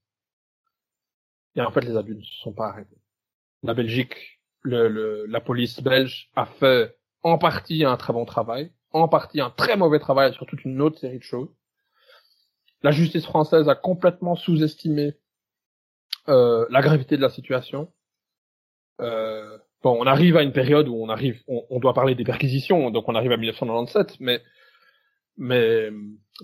[1.55, 2.99] Et en fait, les abus ne se sont pas arrêtés.
[3.63, 9.41] La Belgique, la police belge a fait en partie un très bon travail en partie
[9.41, 11.49] un très mauvais travail sur toute une autre série de choses.
[12.83, 15.15] La justice française a complètement sous-estimé
[16.29, 17.93] euh, la gravité de la situation.
[19.01, 22.91] Euh, bon, on arrive à une période où on arrive, on, doit parler des perquisitions,
[22.91, 24.43] donc on arrive à 1997, mais
[25.37, 25.91] mais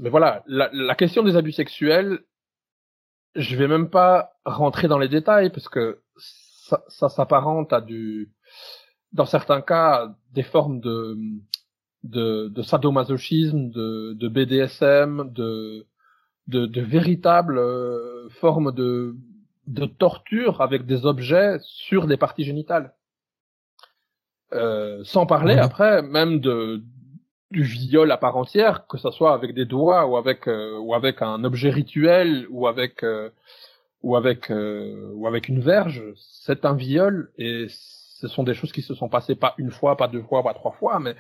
[0.01, 2.21] mais voilà, la, la question des abus sexuels,
[3.35, 8.31] je vais même pas rentrer dans les détails parce que ça, ça s'apparente à du,
[9.13, 11.17] dans certains cas, des formes de
[12.05, 15.87] de, de sadomasochisme, de, de BDSM, de,
[16.47, 19.17] de, de véritables euh, formes de,
[19.67, 22.95] de torture avec des objets sur des parties génitales.
[24.53, 26.85] Euh, sans parler après même de
[27.51, 30.95] du viol à part entière, que ce soit avec des doigts ou avec euh, ou
[30.95, 33.05] avec un objet rituel ou avec
[34.03, 38.83] ou avec ou avec une verge, c'est un viol et ce sont des choses qui
[38.83, 41.15] se sont passées pas une fois, pas deux fois, pas trois fois, mais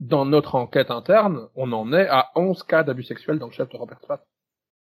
[0.00, 3.68] dans notre enquête interne, on en est à 11 cas d'abus sexuels dans le chef
[3.68, 4.22] de Robert Spatz.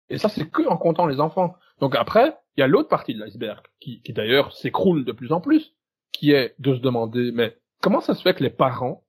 [0.09, 1.55] Et ça, c'est que en comptant les enfants.
[1.79, 5.31] Donc après, il y a l'autre partie de l'iceberg, qui, qui d'ailleurs s'écroule de plus
[5.31, 5.73] en plus,
[6.11, 9.03] qui est de se demander, mais comment ça se fait que les parents,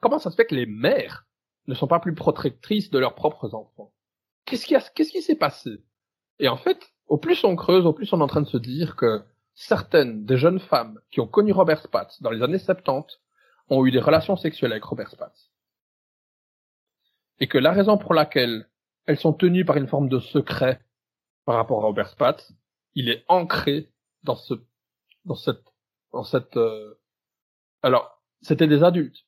[0.00, 1.26] comment ça se fait que les mères
[1.66, 3.92] ne sont pas plus protectrices de leurs propres enfants?
[4.44, 5.82] Qu'est-ce qui, qu'est-ce qui s'est passé?
[6.38, 8.56] Et en fait, au plus on creuse, au plus on est en train de se
[8.56, 9.22] dire que
[9.54, 13.20] certaines des jeunes femmes qui ont connu Robert Spatz dans les années 70
[13.68, 15.50] ont eu des relations sexuelles avec Robert Spatz.
[17.38, 18.68] Et que la raison pour laquelle
[19.06, 20.80] elles sont tenues par une forme de secret
[21.44, 22.52] par rapport à Robert Spatz,
[22.94, 23.92] il est ancré
[24.22, 24.54] dans ce,
[25.24, 25.64] dans cette,
[26.12, 27.00] dans cette, euh,
[27.82, 29.26] alors, c'était des adultes.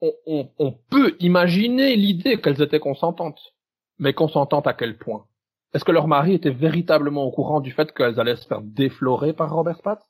[0.00, 3.54] On, peut imaginer l'idée qu'elles étaient consentantes,
[3.98, 5.26] mais consentantes à quel point?
[5.74, 9.32] Est-ce que leur mari était véritablement au courant du fait qu'elles allaient se faire déflorer
[9.32, 10.02] par Robert Spatz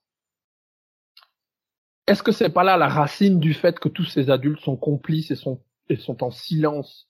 [2.07, 5.31] Est-ce que c'est pas là la racine du fait que tous ces adultes sont complices
[5.31, 7.09] et sont, et sont en silence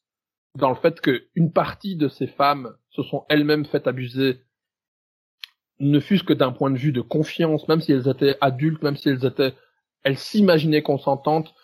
[0.58, 4.40] dans le fait qu'une partie de ces femmes se sont elles-mêmes faites abuser,
[5.80, 8.96] ne fût-ce que d'un point de vue de confiance, même si elles étaient adultes, même
[8.96, 9.54] si elles étaient,
[10.02, 11.54] elles s'imaginaient consentantes.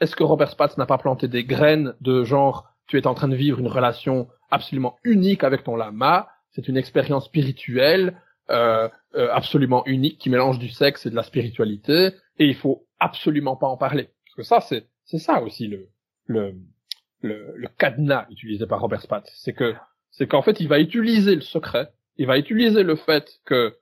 [0.00, 3.28] Est-ce que Robert Spatz n'a pas planté des graines de genre, tu es en train
[3.28, 8.20] de vivre une relation absolument unique avec ton lama, c'est une expérience spirituelle,
[8.50, 12.86] euh, euh, absolument unique qui mélange du sexe et de la spiritualité, et il faut
[12.98, 14.10] absolument pas en parler.
[14.24, 15.88] Parce que ça, c'est, c'est ça aussi le,
[16.26, 16.54] le,
[17.20, 19.30] le, le cadenas utilisé par Robert Spatz.
[19.36, 19.74] C'est que,
[20.10, 23.76] c'est qu'en fait, il va utiliser le secret, il va utiliser le fait que,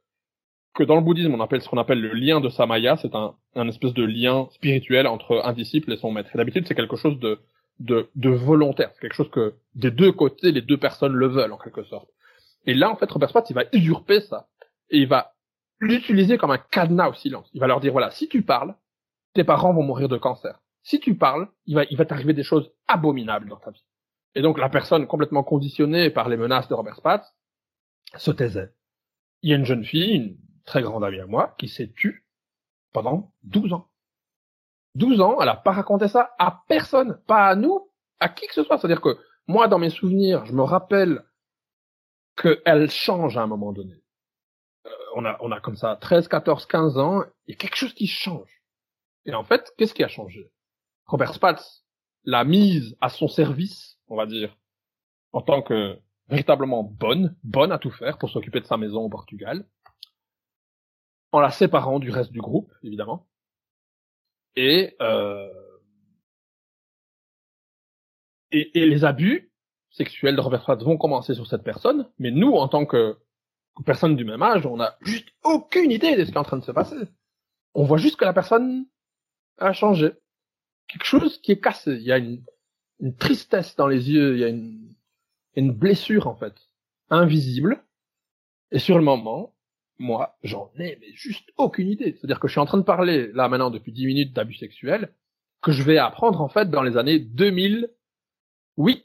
[0.78, 3.34] que dans le bouddhisme, on appelle ce qu'on appelle le lien de Samaya, c'est un,
[3.54, 6.30] un espèce de lien spirituel entre un disciple et son maître.
[6.34, 7.40] Et d'habitude, c'est quelque chose de,
[7.80, 8.90] de, volontaire.
[8.94, 12.08] C'est quelque chose que des deux côtés, les deux personnes le veulent, en quelque sorte.
[12.64, 14.46] Et là, en fait, Robert Spatz, il va usurper ça.
[14.90, 15.34] Et il va
[15.80, 17.50] l'utiliser comme un cadenas au silence.
[17.52, 18.74] Il va leur dire, voilà, si tu parles,
[19.34, 22.42] tes parents vont mourir de cancer si tu parles, il va, il va t'arriver des
[22.42, 23.84] choses abominables dans ta vie.
[24.34, 27.26] Et donc la personne complètement conditionnée par les menaces de Robert Spatz
[28.16, 28.70] se taisait.
[29.42, 30.38] Il y a une jeune fille,
[30.68, 32.26] très grande amie à moi, qui s'est tue
[32.92, 33.88] pendant 12 ans.
[34.96, 37.90] 12 ans, elle a pas raconté ça à personne, pas à nous,
[38.20, 38.76] à qui que ce soit.
[38.76, 39.16] C'est-à-dire que
[39.46, 41.24] moi, dans mes souvenirs, je me rappelle
[42.36, 43.94] qu'elle change à un moment donné.
[44.84, 47.76] Euh, on a, on a comme ça 13, 14, 15 ans, il y a quelque
[47.76, 48.62] chose qui change.
[49.24, 50.52] Et en fait, qu'est-ce qui a changé?
[51.06, 51.82] Robert Spatz
[52.24, 54.54] l'a mise à son service, on va dire,
[55.32, 55.98] en tant que
[56.28, 59.66] véritablement bonne, bonne à tout faire pour s'occuper de sa maison au Portugal,
[61.32, 63.26] en la séparant du reste du groupe, évidemment.
[64.56, 65.48] Et, euh,
[68.50, 69.52] et, les abus
[69.90, 73.18] sexuels de Robert Spatz vont commencer sur cette personne, mais nous, en tant que
[73.84, 76.56] personne du même âge, on n'a juste aucune idée de ce qui est en train
[76.56, 76.96] de se passer.
[77.74, 78.86] On voit juste que la personne
[79.58, 80.12] a changé
[80.88, 81.92] quelque chose qui est cassé.
[81.92, 82.44] Il y a une,
[83.18, 86.54] tristesse dans les yeux, il y a une blessure en fait,
[87.10, 87.84] invisible.
[88.72, 89.54] Et sur le moment,
[89.98, 92.12] moi, j'en ai juste aucune idée.
[92.12, 95.12] C'est-à-dire que je suis en train de parler là maintenant depuis 10 minutes d'abus sexuels
[95.60, 99.04] que je vais apprendre en fait dans les années 2008,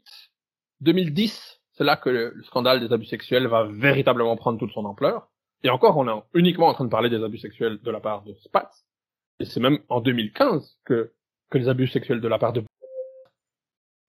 [0.82, 1.62] 2010.
[1.72, 5.30] C'est là que le, scandale des abus sexuels va véritablement prendre toute son ampleur.
[5.64, 8.24] Et encore, on est uniquement en train de parler des abus sexuels de la part
[8.24, 8.86] de Spatz.
[9.40, 11.12] Et c'est même en 2015 que
[11.54, 12.64] que les abus sexuels de la part de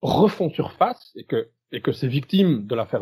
[0.02, 3.02] refont surface et que, et que ces victimes de l'affaire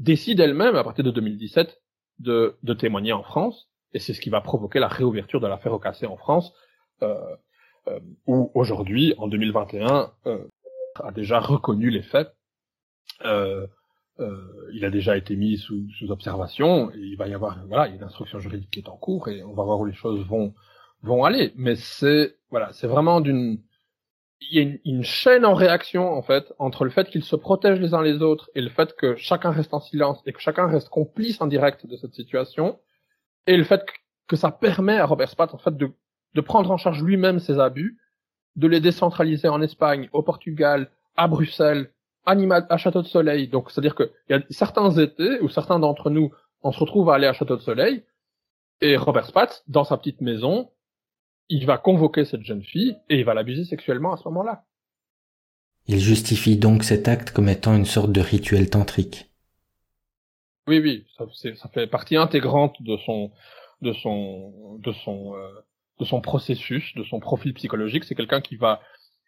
[0.00, 1.79] décident elles-mêmes, à partir de 2017,
[2.20, 3.68] de, de témoigner en France.
[3.92, 6.52] Et c'est ce qui va provoquer la réouverture de l'affaire au cassé en France,
[7.02, 7.16] euh,
[7.88, 10.38] euh, où aujourd'hui, en 2021, euh,
[11.02, 12.32] a déjà reconnu les faits.
[13.24, 13.66] Euh,
[14.20, 17.86] euh, il a déjà été mis sous, sous observation et il va y avoir voilà,
[17.86, 19.86] il y a une instruction juridique qui est en cours et on va voir où
[19.86, 20.54] les choses vont
[21.02, 21.52] vont aller.
[21.56, 23.62] Mais c'est voilà, c'est vraiment d'une
[24.40, 27.80] il y a une, chaîne en réaction en fait entre le fait qu'ils se protègent
[27.80, 30.66] les uns les autres et le fait que chacun reste en silence et que chacun
[30.66, 32.78] reste complice en direct de cette situation
[33.46, 33.84] et le fait
[34.26, 35.92] que ça permet à Robert Spatz en fait de,
[36.34, 37.98] de prendre en charge lui-même ses abus,
[38.56, 41.90] de les décentraliser en Espagne, au Portugal, à Bruxelles,
[42.26, 43.48] à, à Château de Soleil.
[43.48, 46.32] Donc c'est-à-dire qu'il y a certains étés où certains d'entre nous
[46.62, 48.04] on se retrouve à aller à Château de Soleil
[48.80, 50.70] et Robert Spatz dans sa petite maison
[51.50, 54.64] il va convoquer cette jeune fille et il va l'abuser sexuellement à ce moment-là.
[55.88, 59.26] Il justifie donc cet acte comme étant une sorte de rituel tantrique.
[60.68, 61.26] Oui, oui, ça,
[61.56, 63.32] ça fait partie intégrante de son,
[63.82, 65.48] de son, de son, euh,
[65.98, 68.04] de son processus, de son profil psychologique.
[68.04, 68.80] C'est quelqu'un qui va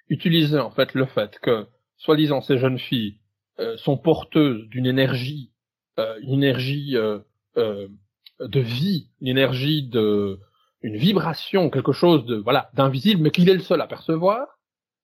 [0.08, 1.66] utiliser en fait le fait que,
[1.96, 3.18] soi-disant, ces jeunes filles
[3.58, 5.50] euh, sont porteuses d'une énergie,
[5.98, 6.94] euh, une énergie
[7.54, 10.38] de vie, une énergie de
[10.82, 14.58] une vibration, quelque chose de voilà d'invisible, mais qu'il est le seul à percevoir,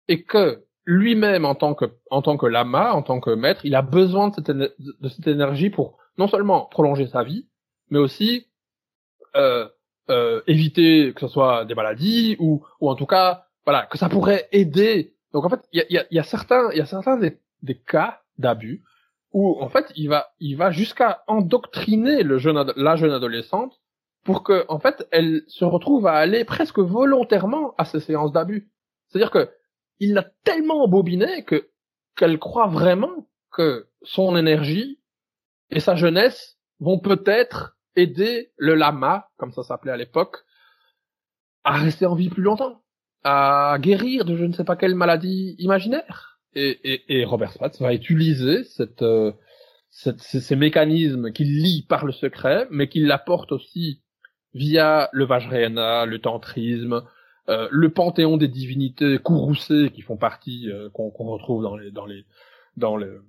[0.07, 3.76] et que lui-même en tant que en tant que lama, en tant que maître, il
[3.76, 7.47] a besoin de cette, de cette énergie pour non seulement prolonger sa vie,
[7.89, 8.47] mais aussi
[9.36, 9.67] euh,
[10.09, 14.09] euh, éviter que ce soit des maladies ou ou en tout cas voilà que ça
[14.09, 15.15] pourrait aider.
[15.34, 17.17] Donc en fait, il y a, y, a, y a, certains il y a certains
[17.17, 18.84] des, des cas d'abus
[19.32, 23.81] où en fait il va il va jusqu'à endoctriner le jeune la jeune adolescente
[24.24, 28.69] pour que en fait elle se retrouve à aller presque volontairement à ces séances d'abus.
[29.07, 29.49] C'est-à-dire que
[29.99, 31.69] il l'a tellement embobiné que
[32.15, 34.99] qu'elle croit vraiment que son énergie
[35.69, 40.38] et sa jeunesse vont peut-être aider le lama, comme ça s'appelait à l'époque,
[41.63, 42.82] à rester en vie plus longtemps,
[43.24, 46.39] à guérir de je ne sais pas quelle maladie imaginaire.
[46.53, 49.32] Et, et, et Robert Spatz va utiliser cette, euh,
[49.89, 54.01] cette ces, mécanismes qu'il lit par le secret, mais qu'il l'apporte aussi
[54.54, 57.04] via le Vajrayana, le tantrisme,
[57.49, 62.06] euh, le panthéon des divinités courroucées qui font partie, euh, qu'on retrouve dans les, dans
[62.06, 62.26] les,
[62.78, 63.24] dans le,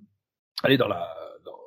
[0.63, 1.07] allez, dans la,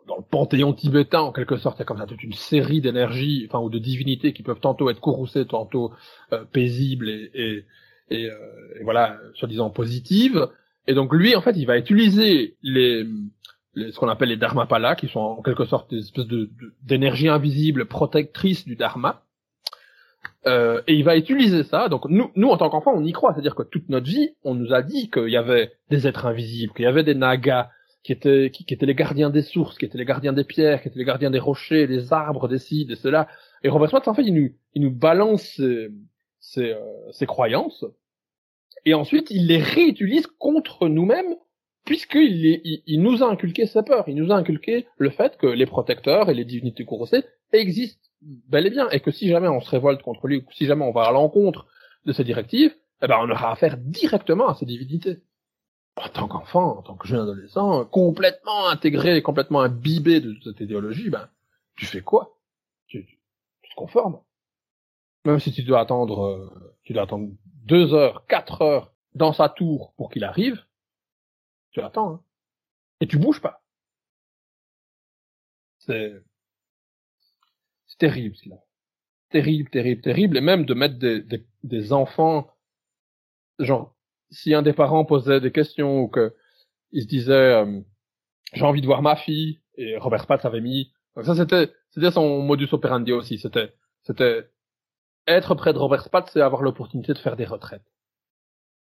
[0.06, 2.80] dans, le panthéon tibétain en quelque sorte, il y a comme ça toute une série
[2.80, 5.92] d'énergies, enfin ou de divinités qui peuvent tantôt être courroucées, tantôt
[6.32, 7.64] euh, paisibles et, et,
[8.10, 8.30] et,
[8.78, 10.48] et voilà, soi-disant positives.
[10.86, 13.06] Et donc lui, en fait, il va utiliser les
[13.76, 16.50] ce qu'on appelle les dharmapalas, qui sont en quelque sorte des espèces de
[16.82, 19.25] d'énergie invisible protectrice du dharma
[20.46, 21.88] euh, et il va utiliser ça.
[21.88, 23.32] Donc nous, nous en tant qu'enfants, on y croit.
[23.32, 26.72] C'est-à-dire que toute notre vie, on nous a dit qu'il y avait des êtres invisibles,
[26.72, 27.70] qu'il y avait des nagas
[28.04, 30.88] qui étaient, qui, étaient les gardiens des sources, qui étaient les gardiens des pierres, qui
[30.88, 33.26] étaient les gardiens des rochers, des arbres, des ci, des cela.
[33.64, 35.90] Et Robert Smith, en fait, il nous, il nous balance ses,
[36.38, 37.84] ses, euh, croyances.
[38.84, 41.34] Et ensuite, il les réutilise contre nous-mêmes,
[41.84, 44.08] puisqu'il il, il nous a inculqué ses peurs.
[44.08, 48.66] Il nous a inculqué le fait que les protecteurs et les divinités courossées existent bel
[48.66, 50.92] et bien, et que si jamais on se révolte contre lui, ou si jamais on
[50.92, 51.66] va à l'encontre
[52.04, 55.22] de ses directives, eh ben on aura affaire directement à ces divinités.
[55.96, 61.10] En tant qu'enfant, en tant que jeune adolescent, complètement intégré, complètement imbibé de cette idéologie,
[61.10, 61.28] ben
[61.76, 62.38] tu fais quoi?
[62.86, 64.20] Tu, tu, te conformes.
[65.24, 67.30] Même si tu dois attendre, euh, tu dois attendre
[67.64, 70.62] deux heures, quatre heures dans sa tour pour qu'il arrive,
[71.70, 72.20] tu attends, hein.
[73.00, 73.62] et tu bouges pas.
[75.78, 76.22] C'est
[77.98, 78.56] terrible, cela.
[79.30, 80.36] Terrible, terrible, terrible.
[80.36, 82.50] Et même de mettre des, des, des enfants,
[83.58, 83.94] genre,
[84.30, 86.34] si un des parents posait des questions ou que
[86.92, 87.80] il se disait, euh,
[88.52, 90.92] j'ai envie de voir ma fille, et Robert Spatz avait mis,
[91.22, 94.48] ça c'était, c'était son modus operandi aussi, c'était, c'était
[95.26, 97.84] être près de Robert Spatz, c'est avoir l'opportunité de faire des retraites.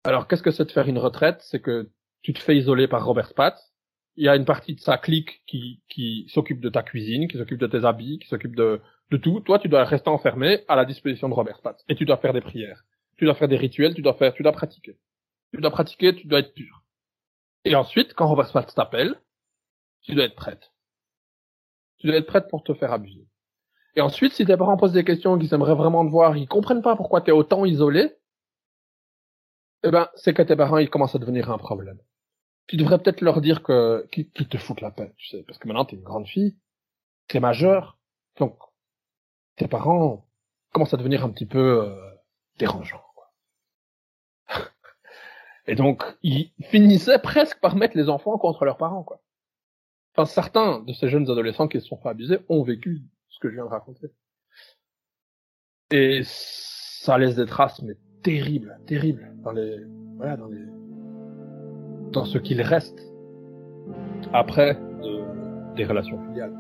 [0.04, 1.42] Alors qu'est-ce que c'est de faire une retraite?
[1.42, 1.90] C'est que
[2.22, 3.72] tu te fais isoler par Robert Spatz,
[4.16, 7.38] il y a une partie de sa clique qui, qui s'occupe de ta cuisine, qui
[7.38, 8.80] s'occupe de tes habits, qui s'occupe de,
[9.12, 9.40] de tout.
[9.40, 11.84] Toi, tu dois rester enfermé à la disposition de Robert Spatz.
[11.88, 12.84] Et tu dois faire des prières.
[13.16, 14.98] Tu dois faire des rituels, tu dois faire, tu dois pratiquer.
[15.52, 16.82] Tu dois pratiquer, tu dois être pur.
[17.64, 19.20] Et ensuite, quand Robert Spatz t'appelle,
[20.02, 20.72] tu dois être prête.
[21.98, 23.26] Tu dois être prête pour te faire abuser.
[23.94, 26.82] Et ensuite, si tes parents posent des questions qu'ils aimeraient vraiment te voir, ils comprennent
[26.82, 28.16] pas pourquoi tu es autant isolé,
[29.84, 31.98] eh ben, c'est que tes parents, ils commencent à devenir un problème
[32.66, 35.68] tu devrais peut-être leur dire que qu'ils te foutent la paix, tu sais, parce que
[35.68, 36.56] maintenant t'es une grande fille,
[37.28, 37.98] t'es majeure,
[38.38, 38.58] donc
[39.56, 40.26] tes parents
[40.72, 41.94] commencent à devenir un petit peu euh,
[42.58, 43.04] dérangeants.
[45.66, 49.20] Et donc ils finissaient presque par mettre les enfants contre leurs parents, quoi.
[50.14, 53.48] Enfin, certains de ces jeunes adolescents qui se sont fait abuser ont vécu ce que
[53.48, 54.08] je viens de raconter.
[55.90, 59.78] Et ça laisse des traces, mais terribles, terribles dans les,
[60.16, 60.64] voilà, dans les,
[62.12, 63.00] dans ce qu'il reste
[64.32, 66.54] après de, des relations filiales.